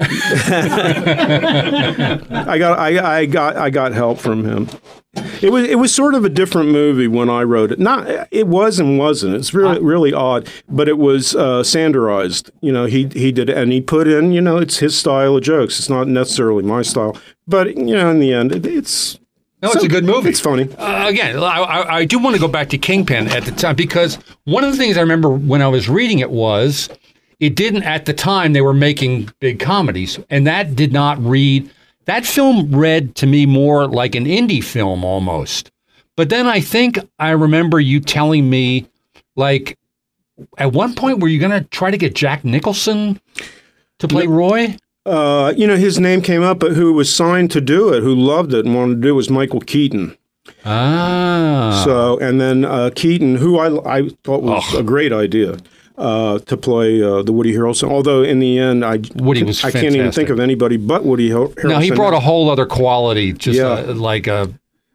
[0.00, 0.08] I
[2.58, 4.68] got I, I got I got help from him.
[5.40, 7.78] It was it was sort of a different movie when I wrote it.
[7.78, 9.36] Not it was and wasn't.
[9.36, 12.50] It's really really odd, but it was uh, sanderized.
[12.60, 14.32] You know, he he did and he put in.
[14.32, 15.78] You know, it's his style of jokes.
[15.78, 17.16] It's not necessarily my style,
[17.46, 19.20] but you know, in the end, it, it's
[19.62, 20.30] No, it's a good movie.
[20.30, 20.68] It's funny.
[20.76, 23.76] Uh, again, I, I, I do want to go back to Kingpin at the time
[23.76, 26.88] because one of the things I remember when I was reading it was
[27.44, 31.70] it didn't at the time they were making big comedies, and that did not read.
[32.06, 35.70] That film read to me more like an indie film almost.
[36.16, 38.86] But then I think I remember you telling me,
[39.36, 39.78] like,
[40.56, 43.20] at one point, were you going to try to get Jack Nicholson
[43.98, 44.78] to play Roy?
[45.04, 48.14] Uh, you know, his name came up, but who was signed to do it, who
[48.14, 50.16] loved it and wanted to do it was Michael Keaton.
[50.64, 51.82] Ah.
[51.84, 55.58] So, and then uh, Keaton, who I, I thought was a great idea
[55.96, 57.88] uh, to play uh, the Woody Harrelson.
[57.90, 61.30] Although in the end, I Woody was I can't even think of anybody but Woody
[61.30, 61.68] Har- Harrelson.
[61.68, 63.68] No, he brought a whole other quality, just Yeah.
[63.68, 64.48] uh, like a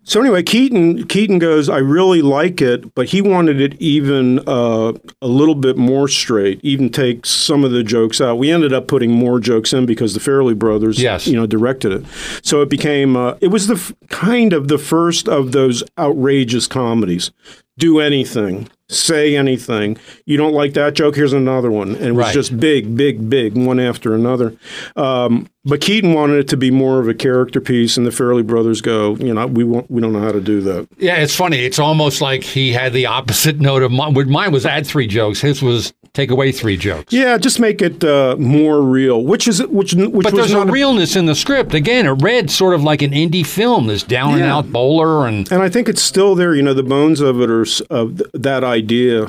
[0.03, 4.93] So anyway, Keaton Keaton goes, I really like it, but he wanted it even uh,
[5.21, 8.37] a little bit more straight, even take some of the jokes out.
[8.39, 11.27] We ended up putting more jokes in because the Farrelly brothers, Yes.
[11.27, 12.05] you know, directed it.
[12.41, 16.65] So it became uh, it was the f- kind of the first of those outrageous
[16.67, 17.31] comedies.
[17.77, 19.97] Do anything, say anything.
[20.25, 21.15] You don't like that joke?
[21.15, 22.33] Here's another one, and it was Right.
[22.33, 24.53] just big, big, big, one after another.
[24.95, 28.45] Um, but Keaton wanted it to be more of a character piece, and the Farrelly
[28.45, 30.87] brothers go, you know, we won't, we don't know how to do that.
[30.97, 31.59] Yeah, it's funny.
[31.59, 34.13] It's almost like he had the opposite note of mine.
[34.29, 35.39] Mine was add three jokes.
[35.41, 37.13] His was take away three jokes.
[37.13, 40.71] Yeah, just make it uh, more real, which is which which But there's not a
[40.71, 41.73] realness in the script.
[41.73, 43.87] Again, it read sort of like an indie film.
[43.87, 44.55] This down and Yeah.
[44.57, 46.55] out bowler and and I think it's still there.
[46.55, 49.27] You know, the bones of it are of that idea.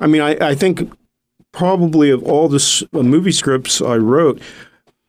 [0.00, 0.90] I mean, I, I think
[1.52, 4.40] probably of all the uh, movie scripts I wrote,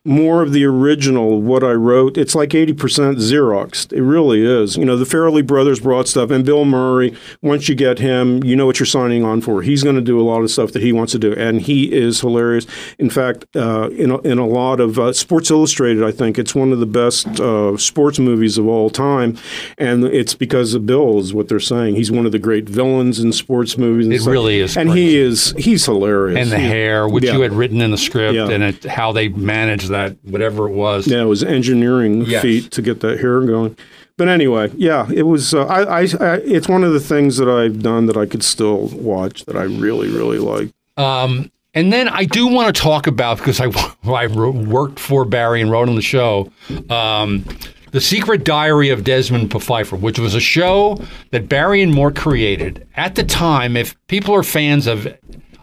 [0.05, 2.17] more of the original what I wrote.
[2.17, 3.93] It's like eighty percent Xeroxed.
[3.93, 4.75] It really is.
[4.75, 7.15] You know, the Farrelly brothers brought stuff, and Bill Murray.
[7.41, 9.61] Once you get him, you know what you're signing on for.
[9.61, 11.91] He's going to do a lot of stuff that he wants to do, and he
[11.93, 12.65] is hilarious.
[12.99, 16.53] In fact, uh, in a, in a lot of uh, Sports Illustrated, I think it's
[16.53, 19.37] one of the best uh, sports movies of all time,
[19.77, 21.95] and it's because of Bill is what they're saying.
[21.95, 24.05] He's one of the great villains in sports movies.
[24.07, 24.31] and It stuff.
[24.33, 26.37] really is and he is he's hilarious.
[26.39, 27.33] and the He- hair, which yeah.
[27.35, 28.49] you had written in the script, Yeah.
[28.49, 31.07] and it, how they managed that, whatever it was.
[31.07, 32.41] Yeah, it was engineering Yes.
[32.41, 33.77] feat to get that hair going.
[34.17, 35.53] But anyway, yeah, it was.
[35.53, 38.43] Uh, I, I, I, it's one of the things that I've done that I could
[38.43, 40.69] still watch that I really, really like.
[40.97, 43.71] Um, and then I do want to talk about because I,
[44.11, 46.51] I worked for Barry and wrote on the show.
[46.91, 47.45] Um,
[47.91, 50.99] the Secret Diary of Desmond Pfeiffer, which was a show
[51.31, 52.87] that Barry and Mort created.
[52.95, 55.07] At the time, if people are fans of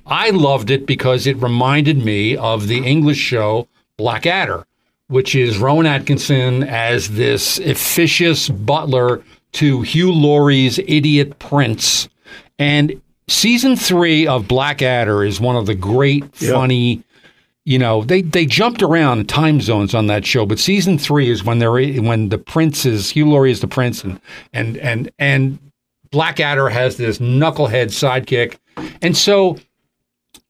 [0.06, 3.68] I loved it because it reminded me of the English show
[4.00, 4.64] Blackadder,
[5.08, 9.22] which is Rowan Atkinson as this officious butler
[9.52, 12.08] to Hugh Laurie's idiot prince.
[12.58, 16.52] And season three of Blackadder is one of the great, Yeah.
[16.52, 17.02] funny.
[17.66, 21.44] You know, they they jumped around time zones on that show, but season three is
[21.44, 24.18] when they're when the prince is Hugh Laurie is the prince, and
[24.54, 25.58] and and and
[26.10, 28.56] Blackadder has this knucklehead sidekick,
[29.02, 29.58] and so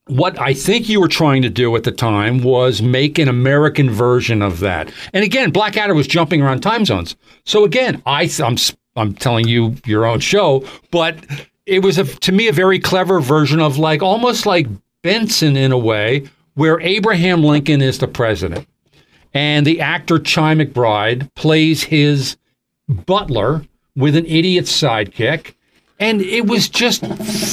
[0.07, 3.89] what I think you were trying to do at the time was make an American
[3.89, 4.91] version of that.
[5.13, 7.15] And again, Blackadder was jumping around time zones.
[7.45, 8.57] So again, I I'm
[8.95, 11.17] I'm telling you your own show, but
[11.65, 14.67] it was a, to me a very clever version of like almost like
[15.01, 18.67] Benson in a way, where Abraham Lincoln is the president,
[19.33, 22.37] and the actor Chi McBride plays his
[22.87, 23.63] butler
[23.95, 25.53] with an idiot sidekick.
[26.01, 27.05] And it was just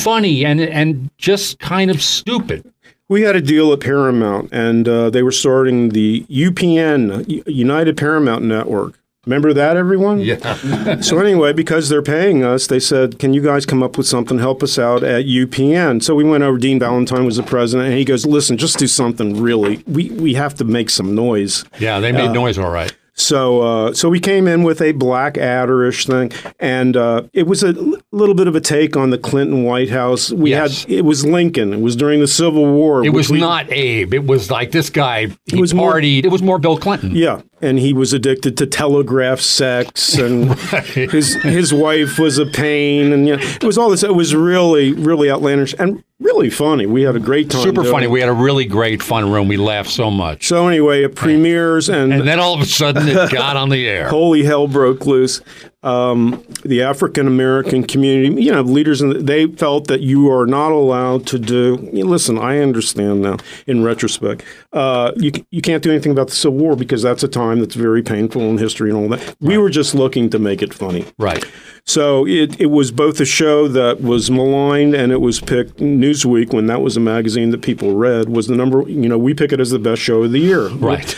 [0.03, 2.65] funny and and just kind of stupid.
[3.09, 8.45] We had a deal at Paramount, and uh, they were starting the UPN, United Paramount
[8.45, 8.99] Network.
[9.27, 10.21] Remember that, everyone?
[10.21, 11.01] Yeah.
[11.01, 14.39] so anyway, because they're paying us, they said, "Can you guys come up with something?
[14.39, 16.57] Help us out at UPN." So we went over.
[16.57, 19.83] Dean Valentine was the president, and he goes, "Listen, just do something really.
[19.87, 22.95] We we have to make some noise." Yeah, they made Uh, noise all right.
[23.19, 27.65] So, uh, so we came in with a black adderish thing, and uh, it was
[27.65, 30.31] a l- little bit of a take on the Clinton White House.
[30.33, 30.85] We Yes.
[30.85, 31.73] had it was Lincoln.
[31.73, 33.05] It was during the Civil War.
[33.05, 34.15] It was we- not Abe.
[34.15, 35.29] It was like this guy.
[35.47, 37.11] He was more- it was more Bill Clinton.
[37.15, 40.55] Yeah, and he was addicted to telegraph sex, and
[40.95, 44.05] his his wife was a pain, and you know, it was all this.
[44.05, 46.87] It was really, really outlandish and really funny.
[46.87, 47.63] We had a great time.
[47.63, 48.05] Super funny.
[48.05, 48.11] it.
[48.11, 49.49] We had a really great fun room.
[49.49, 50.47] We laughed so much.
[50.47, 53.89] So anyway, it premieres, and, And then all of a sudden it got on the
[53.89, 54.09] air.
[54.09, 55.41] Holy hell broke loose.
[55.85, 60.45] Um, the African American community, you know, leaders, in the, they felt that you are
[60.45, 61.89] not allowed to do.
[61.93, 63.37] you know, listen, I understand now.
[63.69, 64.43] In retrospect,
[64.73, 67.77] uh, you you can't do anything about the Civil War because that's a time that's
[67.77, 69.37] very painful in history and all that.
[69.41, 71.07] We were just looking to make it funny.
[71.17, 71.45] Right.
[71.89, 76.53] So it, it was both a show that was maligned and it was picked Newsweek
[76.53, 79.53] when that was a magazine that people read was the number you know we pick
[79.53, 81.17] it as the best show of the year Right.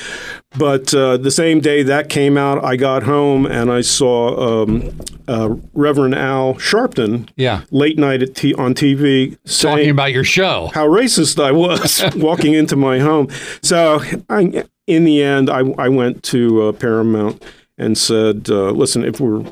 [0.56, 4.96] but uh, the same day that came out I got home and I saw um,
[5.26, 7.62] uh, Reverend Al Sharpton Yeah.
[7.72, 10.70] late night at t- on TV Talking about your show.
[10.72, 13.26] how racist I was walking into my home.
[13.62, 17.44] So I, in the end, I, I went to uh, Paramount
[17.78, 19.42] and said, uh, "Listen, if we're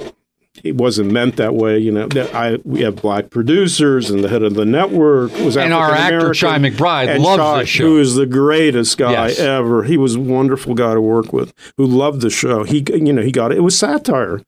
[0.64, 2.08] it wasn't meant that way, you know.
[2.08, 5.90] That I we have black producers, and the head of the network was And our
[5.92, 6.32] actor.
[6.34, 7.84] Chi McBride, loves Chi, this show.
[7.86, 9.38] Who is the greatest guy Yes.
[9.38, 9.84] ever?
[9.84, 11.52] He was a wonderful guy to work with.
[11.76, 12.64] Who loved the show.
[12.64, 13.58] He, you know, he got it.
[13.58, 14.42] It was satire.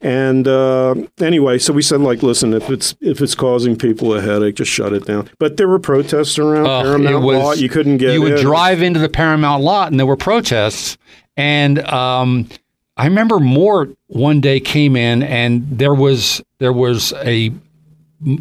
[0.00, 4.20] And uh, anyway, so we said, like, listen, if it's if it's causing people a
[4.20, 5.28] headache, just shut it down.
[5.38, 7.58] But there were protests around Ugh, Paramount lot.
[7.58, 8.40] You couldn't get You would in.
[8.42, 10.96] drive into the Paramount lot, and there were protests.
[11.36, 12.48] And um,
[12.96, 17.52] I remember Mort one day came in, and there was there was a,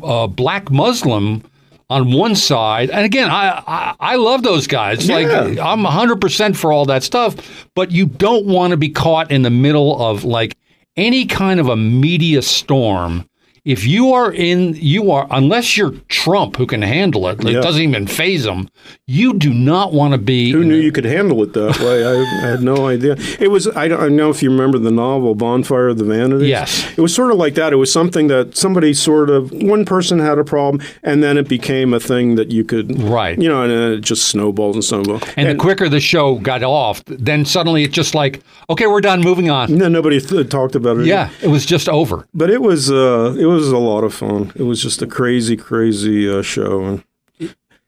[0.01, 1.43] a black Muslim
[1.89, 5.09] on one side, and again, I I, I love those guys.
[5.09, 5.65] Like Yeah.
[5.65, 9.41] I'm 100 percent for all that stuff, but you don't want to be caught in
[9.41, 10.57] the middle of like
[10.95, 13.27] any kind of a media storm.
[13.65, 17.43] If you are in, you are unless you're Trump who can handle it.
[17.43, 17.61] It Yeah.
[17.61, 18.69] doesn't even faze him.
[19.07, 20.51] You do not want to be.
[20.51, 22.05] Who knew a- you could handle it that way?
[22.05, 22.11] I,
[22.45, 23.15] I had no idea.
[23.39, 23.67] It was.
[23.75, 26.47] I don't I know if you remember the novel Bonfire of the Vanities.
[26.47, 26.87] Yes.
[26.95, 27.73] It was sort of like that.
[27.73, 31.47] It was something that somebody sort of one person had a problem, and then it
[31.47, 33.01] became a thing that you could.
[33.01, 33.39] Right.
[33.41, 35.23] You know, and then it just snowballed and snowballed.
[35.37, 39.21] And, the quicker the show got off, then suddenly it's just like, okay, we're done,
[39.21, 39.75] moving on.
[39.75, 41.05] No, nobody th- talked about it.
[41.07, 42.27] Yeah, it was just over.
[42.35, 44.51] But it was uh, it was a lot of fun.
[44.55, 47.03] It was just a crazy, crazy uh, show, and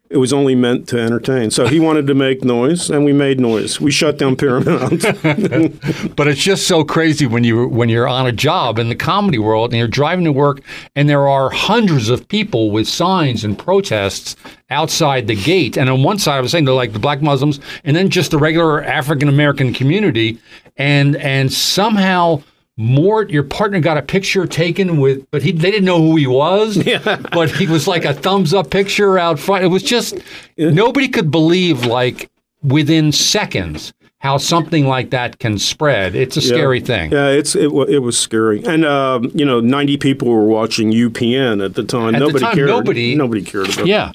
[0.09, 1.51] it was only meant to entertain.
[1.51, 3.81] So he wanted to make noise, and we made noise.
[3.81, 5.03] We shut down Paramount.
[6.15, 9.37] But it's just so crazy when you when you're on a job in the comedy
[9.37, 10.61] world and you're driving to work
[10.95, 14.35] and there are hundreds of people with signs and protests
[14.69, 15.77] outside the gate.
[15.77, 18.31] And on one side, I was saying they're like the black Muslims, and then just
[18.31, 20.39] the regular African American community,
[20.77, 22.41] and and somehow.
[22.79, 26.27] Mort, your partner got a picture taken with, but he they didn't know who he
[26.27, 26.77] was.
[26.85, 27.17] Yeah.
[27.31, 29.63] But he was like a thumbs up picture out front.
[29.63, 30.15] It was just
[30.57, 32.29] nobody could believe like
[32.63, 36.15] within seconds how something like that can spread.
[36.15, 36.47] It's a Yeah.
[36.47, 37.11] scary thing.
[37.11, 41.63] Yeah, it's it, it was scary, and um, you know, ninety people were watching UPN
[41.65, 42.13] at the time.
[42.15, 42.67] At the nobody time, cared.
[42.69, 43.87] nobody- nobody cared about.
[43.87, 44.11] Yeah.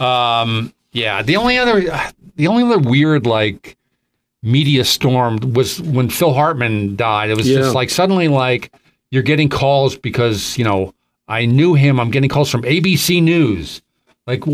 [0.00, 1.22] Um, yeah.
[1.22, 1.80] The only other,
[2.36, 3.76] the only other weird like
[4.42, 7.30] media storm was when Phil Hartman died.
[7.30, 7.58] It was Yeah.
[7.58, 8.72] just like suddenly like
[9.10, 10.94] you're getting calls because you know
[11.28, 12.00] I knew him.
[12.00, 13.82] I'm getting calls from ABC News.
[14.24, 14.44] Like,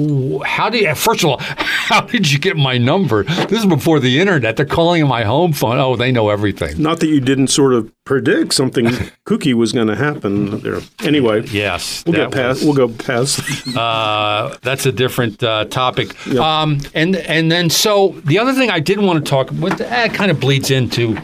[0.47, 0.97] how did?
[0.97, 3.25] First of all, how did you get my number?
[3.25, 4.57] This is before the internet.
[4.57, 5.77] They're calling my home phone.
[5.79, 6.81] Oh, they know everything.
[6.83, 8.87] Not that you didn't sort of predict something
[9.27, 10.81] kooky was going to happen there.
[11.05, 12.65] Anyway, Yes, we'll get past.
[12.65, 13.77] was- We'll go past.
[13.77, 16.27] uh, that's a different uh, topic.
[16.37, 20.15] Um, and and then so the other thing I did want to talk with that
[20.15, 21.19] kind of bleeds into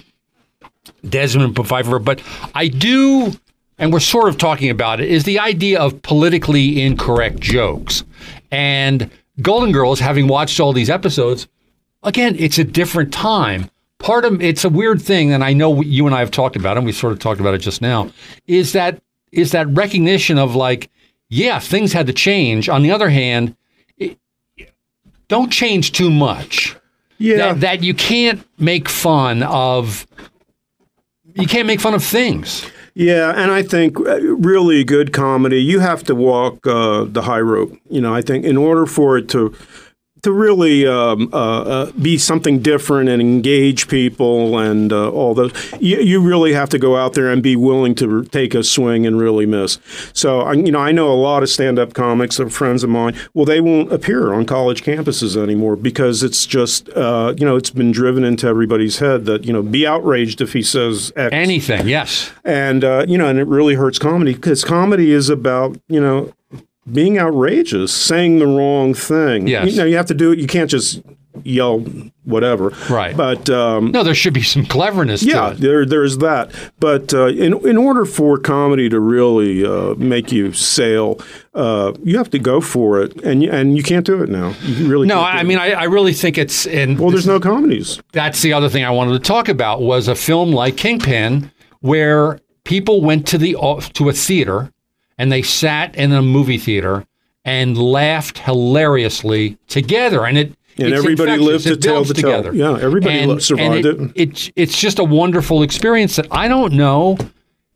[1.09, 2.20] Desmond Pfeiffer, but
[2.55, 3.32] I do,
[3.78, 8.05] and we're sort of talking about it, is the idea of politically incorrect jokes.
[8.55, 9.11] And
[9.42, 11.48] Golden Girls, having watched all these episodes,
[12.05, 13.68] again, it's a different time.
[13.98, 16.76] Part of it's a weird thing, and I know you and I have talked about
[16.76, 16.78] it.
[16.78, 18.11] And we sort of talked about it just now.
[18.46, 19.02] Is that
[19.32, 20.88] is that recognition of like,
[21.28, 22.68] yeah, things had to change.
[22.68, 23.57] On the other hand,
[23.96, 24.18] it,
[25.26, 26.76] don't change too much.
[27.18, 27.36] Yeah.
[27.36, 30.07] That, that you can't make fun of.
[31.34, 32.70] You can't make fun of things.
[32.95, 37.40] Yeah, and I think uh, really good comedy, you have to walk uh, the high
[37.40, 37.76] rope.
[37.90, 39.53] You know, I think in order for it to
[40.25, 45.53] to really um, uh, uh, be something different and engage people and uh, all those,
[45.81, 49.07] you, you really have to go out there and be willing to take a swing
[49.07, 49.79] and really miss.
[50.12, 53.14] So, I- you know, I know a lot of stand-up comics, are friends of mine.
[53.35, 57.70] Well, they won't appear on college campuses anymore because it's just, uh, you know, it's
[57.70, 61.33] been driven into everybody's head that you know, be outraged if he says X.
[61.33, 62.33] Anything, yes.
[62.45, 66.33] and uh, you know, and it really hurts comedy because comedy is about you know
[66.91, 69.47] being outrageous, saying the wrong thing.
[69.47, 69.70] Yes.
[69.70, 70.39] You know, you have to do it.
[70.39, 71.01] You can't just
[71.43, 71.80] yell
[72.24, 72.70] whatever.
[72.89, 73.16] Right.
[73.16, 75.59] But um, No, there should be some cleverness yeah, to it.
[75.59, 76.53] there there's that.
[76.78, 81.20] But uh, in in order for comedy to really uh, make you sail,
[81.55, 84.55] uh, you have to go for it, and you, and you can't do it now.
[84.62, 88.01] You really No, I mean, I, I really think it's and well, there's no comedies.
[88.12, 92.41] that's the other thing I wanted to talk about was a film like Kingpin, where
[92.64, 93.57] people went to the
[93.95, 94.70] to a theater
[95.18, 97.06] and they sat in a movie theater
[97.44, 100.52] and laughed hilariously together, and it.
[100.76, 101.46] And everybody infectious.
[101.46, 102.42] lived to It tell builds the tale.
[102.42, 102.52] together.
[102.52, 104.12] Yeah, everybody And- survived and it.
[104.16, 107.16] It's it's just a wonderful experience that I don't know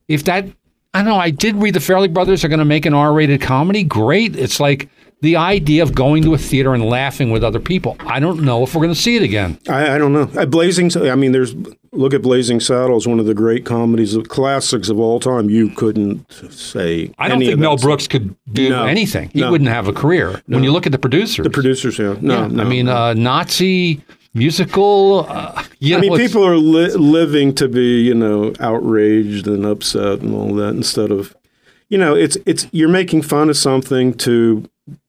[0.08, 0.46] if that
[0.94, 1.16] I don't know.
[1.16, 3.84] I did read the Farrelly Brothers are going to make an R-rated comedy.
[3.84, 4.34] Great.
[4.34, 4.88] It's like
[5.20, 7.96] the idea of going to a theater and laughing with other people.
[8.00, 9.58] I don't know if we're going to see it again.
[9.68, 10.28] I, I don't know.
[10.36, 10.90] Uh, Blazing.
[10.96, 11.54] I mean, there's
[11.92, 15.48] look at Blazing Saddles, one of the great comedies, of classics of all time.
[15.50, 17.10] You couldn't say.
[17.18, 18.84] I don't any think Mel Brooks could do No.
[18.84, 19.30] anything.
[19.32, 19.50] He No.
[19.50, 20.40] wouldn't have a career.
[20.46, 22.16] When you look at the producers, The producers, yeah.
[22.20, 22.62] No, yeah, no.
[22.62, 24.00] I mean, uh, Nazi
[24.34, 25.26] musical.
[25.28, 29.64] Uh, you I know, mean, people are li- living to be, you know, outraged and
[29.66, 31.34] upset and all that instead of,
[31.88, 34.64] you know, it's it's you're making fun of something to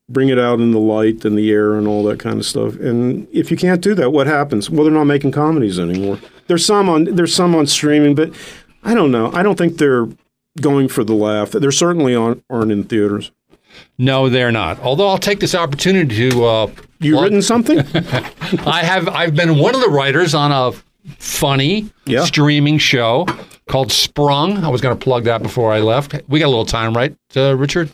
[0.07, 2.79] bring it out in the light and the air and all that kind of stuff.
[2.79, 4.67] And if you can't do that, what happens?
[4.69, 6.17] Well, they're not making comedies anymore.
[6.49, 8.33] There's some on there's some on streaming, but
[8.83, 9.31] I don't know.
[9.33, 10.07] I don't think they're
[10.59, 11.51] going for the laugh.
[11.51, 13.31] They're certainly on, aren't in theaters.
[13.97, 14.79] no, they're not.
[14.79, 16.43] Although I'll take this opportunity to.
[16.45, 17.79] Uh, You plug- written something?
[18.65, 19.07] I have.
[19.07, 20.73] I've been one of the writers on a
[21.19, 22.25] funny Yeah.
[22.25, 23.25] streaming show
[23.67, 24.63] called Sprung.
[24.63, 26.15] I was going to plug that before I left.
[26.27, 27.89] We got a little time, right, uh, Richard?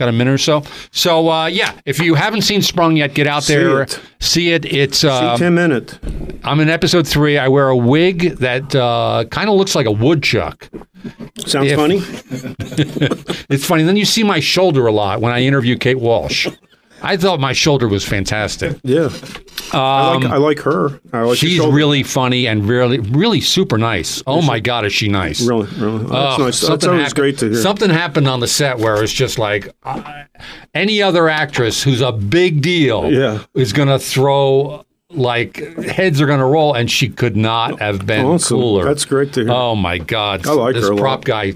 [0.00, 0.62] Got a minute or so.
[0.92, 4.00] So uh, yeah, if you haven't seen Sprung yet, get out See there, it.
[4.18, 4.64] see it.
[4.64, 5.98] It's uh, See Tim in it.
[6.42, 7.36] I'm in episode three.
[7.36, 10.70] I wear a wig that uh, kind of looks like a woodchuck.
[11.46, 11.98] Sounds If- funny.
[13.50, 13.82] It's funny.
[13.82, 16.48] Then you see my shoulder a lot when I interview Kate Walsh.
[17.02, 18.78] I thought my shoulder was fantastic.
[18.82, 19.10] Yeah.
[19.72, 20.86] I like I like her.
[20.86, 24.22] I like her Um, She's really funny and really, really super nice.
[24.26, 25.40] Oh my God, is she nice?
[25.42, 25.98] Really, really.
[25.98, 26.38] That's Oh, nice.
[26.38, 27.54] That's something always happened- great to hear.
[27.60, 30.24] Something happened on the set where it's just like uh,
[30.74, 33.40] any other actress who's a big deal Yeah.
[33.54, 38.06] is going to throw like heads are going to roll, and she could not have
[38.06, 38.56] been Awesome.
[38.58, 38.84] cooler.
[38.84, 39.50] That's great to hear.
[39.50, 41.00] Oh my God, I like this her a lot.
[41.00, 41.54] prop guy.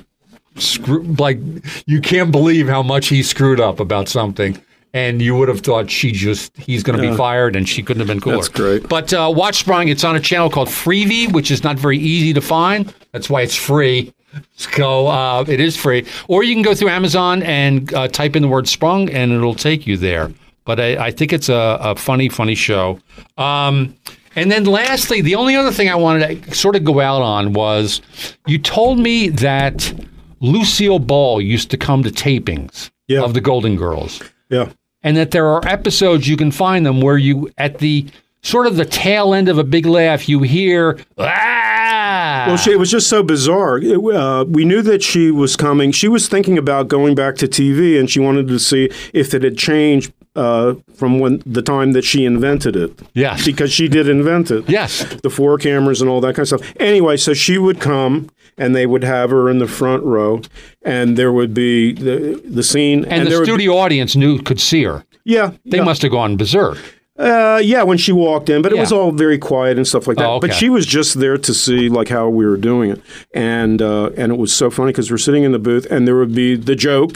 [0.56, 1.38] Screw, like
[1.86, 4.60] you can't believe how much he screwed up about something.
[4.94, 7.10] And you would have thought she just, he's going to Yeah.
[7.10, 8.36] be fired and she couldn't have been cooler.
[8.36, 8.88] That's great.
[8.88, 9.88] But uh, watch Sprung.
[9.88, 12.94] It's on a channel called Freevee, which is not very easy to find.
[13.12, 14.14] That's why it's free.
[14.56, 16.06] So uh, it is free.
[16.28, 19.54] Or you can go through Amazon and uh, type in the word Sprung, and it'll
[19.54, 20.30] take you there.
[20.64, 22.98] But I, I think it's a, a funny, funny show.
[23.36, 23.94] Um,
[24.36, 27.52] and then lastly, the only other thing I wanted to sort of go out on
[27.52, 28.00] was
[28.46, 29.92] you told me that
[30.40, 32.90] Lucille Ball used to come to tapings
[33.24, 34.70] of the Golden Girls Yeah.
[35.04, 38.06] And that there are episodes you can find them where you at the
[38.42, 42.78] sort of the tail end of a big laugh you hear ah Well, she, it
[42.78, 43.78] was just so bizarre.
[43.78, 45.92] It, uh, we knew that she was coming.
[45.92, 49.42] She was thinking about going back to TV, and she wanted to see if it
[49.42, 53.00] had changed uh, from when the time that she invented it.
[53.14, 53.44] Yes.
[53.46, 54.68] because she did invent it.
[54.68, 56.72] Yes, the four cameras and all that kind of stuff.
[56.78, 58.28] Anyway, so she would come,
[58.58, 60.40] and they would have her in the front row,
[60.82, 64.40] and there would be the the scene, and, there the would be- studio audience knew
[64.42, 65.04] could see her.
[65.24, 65.84] Yeah, they yeah.
[65.84, 66.78] must have gone berserk.
[67.16, 70.16] Uh, yeah, when she walked in, but it was all very quiet and stuff like
[70.16, 70.26] that.
[70.28, 73.00] Oh, But she was just there to see like how we were doing it,
[73.32, 76.16] and uh, and it was so funny because we're sitting in the booth, and there
[76.16, 77.12] would be the joke,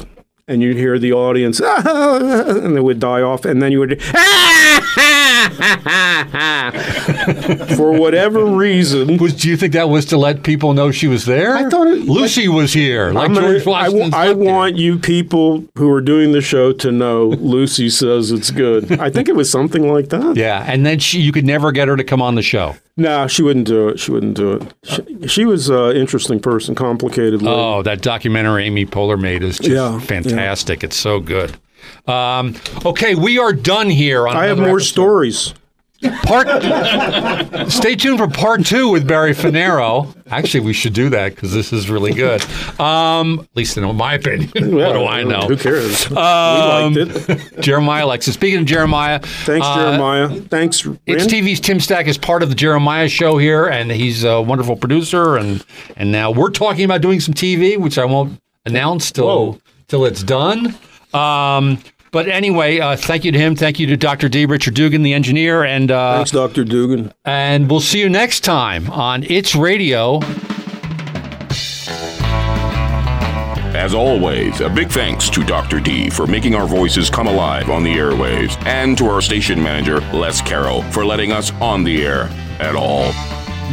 [0.47, 4.01] and you'd hear the audience, and they would die off, and then you would,
[7.77, 9.17] for whatever reason.
[9.19, 11.87] was do you think that was to let people know she was there I thought
[11.89, 15.91] it- lucy was here like gonna- george I, w- washington I want you people who
[15.91, 18.99] are doing the show to know Lucy says it's good.
[19.01, 20.37] I think it was something like that.
[20.37, 23.27] yeah and then she you could never get her to come on the show No,
[23.29, 24.01] she wouldn't do it.
[24.01, 24.75] She wouldn't do it.
[24.85, 27.43] She, she was an interesting person, complicated.
[27.43, 27.55] lady.
[27.57, 31.57] oh that documentary amy poehler made is just Yeah, fantastic it's so good
[32.07, 34.89] um, okay we are done here on I have more episode.
[34.89, 35.55] stories.
[36.23, 36.47] Part.
[37.73, 40.15] stay tuned for part two with Barry Fanaro.
[40.31, 42.41] Actually, we should do that because this is really good.
[42.79, 44.49] Um, at least in my opinion.
[44.55, 45.49] what do I know?
[45.49, 46.07] Who cares?
[46.13, 47.61] Um, we liked it.
[47.63, 48.33] Jeremiah likes it.
[48.35, 50.29] Speaking of Jeremiah, Thanks, uh, Jeremiah.
[50.43, 54.41] Thanks, It's TV's Tim Stack is part of the Jeremiah show here, and he's a
[54.41, 55.37] wonderful producer.
[55.37, 55.65] And
[55.97, 60.23] and now we're talking about doing some TV, which I won't announce till till it's
[60.23, 60.77] done.
[61.15, 61.79] Um,
[62.11, 63.55] but anyway, uh, thank you to him.
[63.57, 64.29] Thank you to Dr.
[64.29, 64.47] D.
[64.47, 66.65] Richard Dugan, the engineer, and uh, Thanks, Dr.
[66.65, 67.13] Dugan.
[67.25, 70.21] and we'll see you next time on It's Radio.
[73.75, 75.79] As always, a big thanks to Dr.
[75.81, 80.01] D for making our voices come alive on the airwaves, and to our station manager,
[80.13, 82.25] Les Carroll, for letting us on the air
[82.59, 83.13] at all.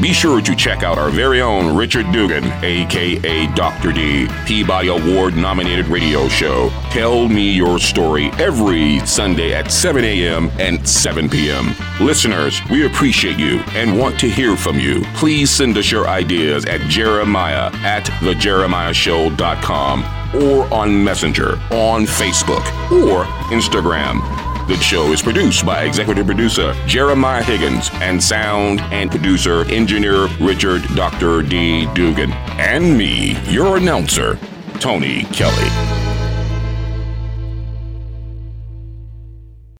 [0.01, 3.93] Be sure to check out our very own Richard Dugan, aka Dr.
[3.93, 10.51] D, Peabody Award nominated radio show, Tell Me Your Story, every Sunday at 7 a.m.
[10.59, 11.73] and 7 p.m.
[12.01, 15.01] Listeners, we appreciate you and want to hear from you.
[15.15, 20.03] Please send us your ideas at jeremiah at thejeremiahshow.com
[20.35, 24.21] or on Messenger, on Facebook, or Instagram.
[24.67, 30.81] The show is produced by executive producer Jeremiah Higgins and sound and producer engineer Richard
[30.95, 31.43] Dr.
[31.43, 31.85] D.
[31.93, 34.39] Dugan and me, your announcer,
[34.79, 36.04] Tony Kelly.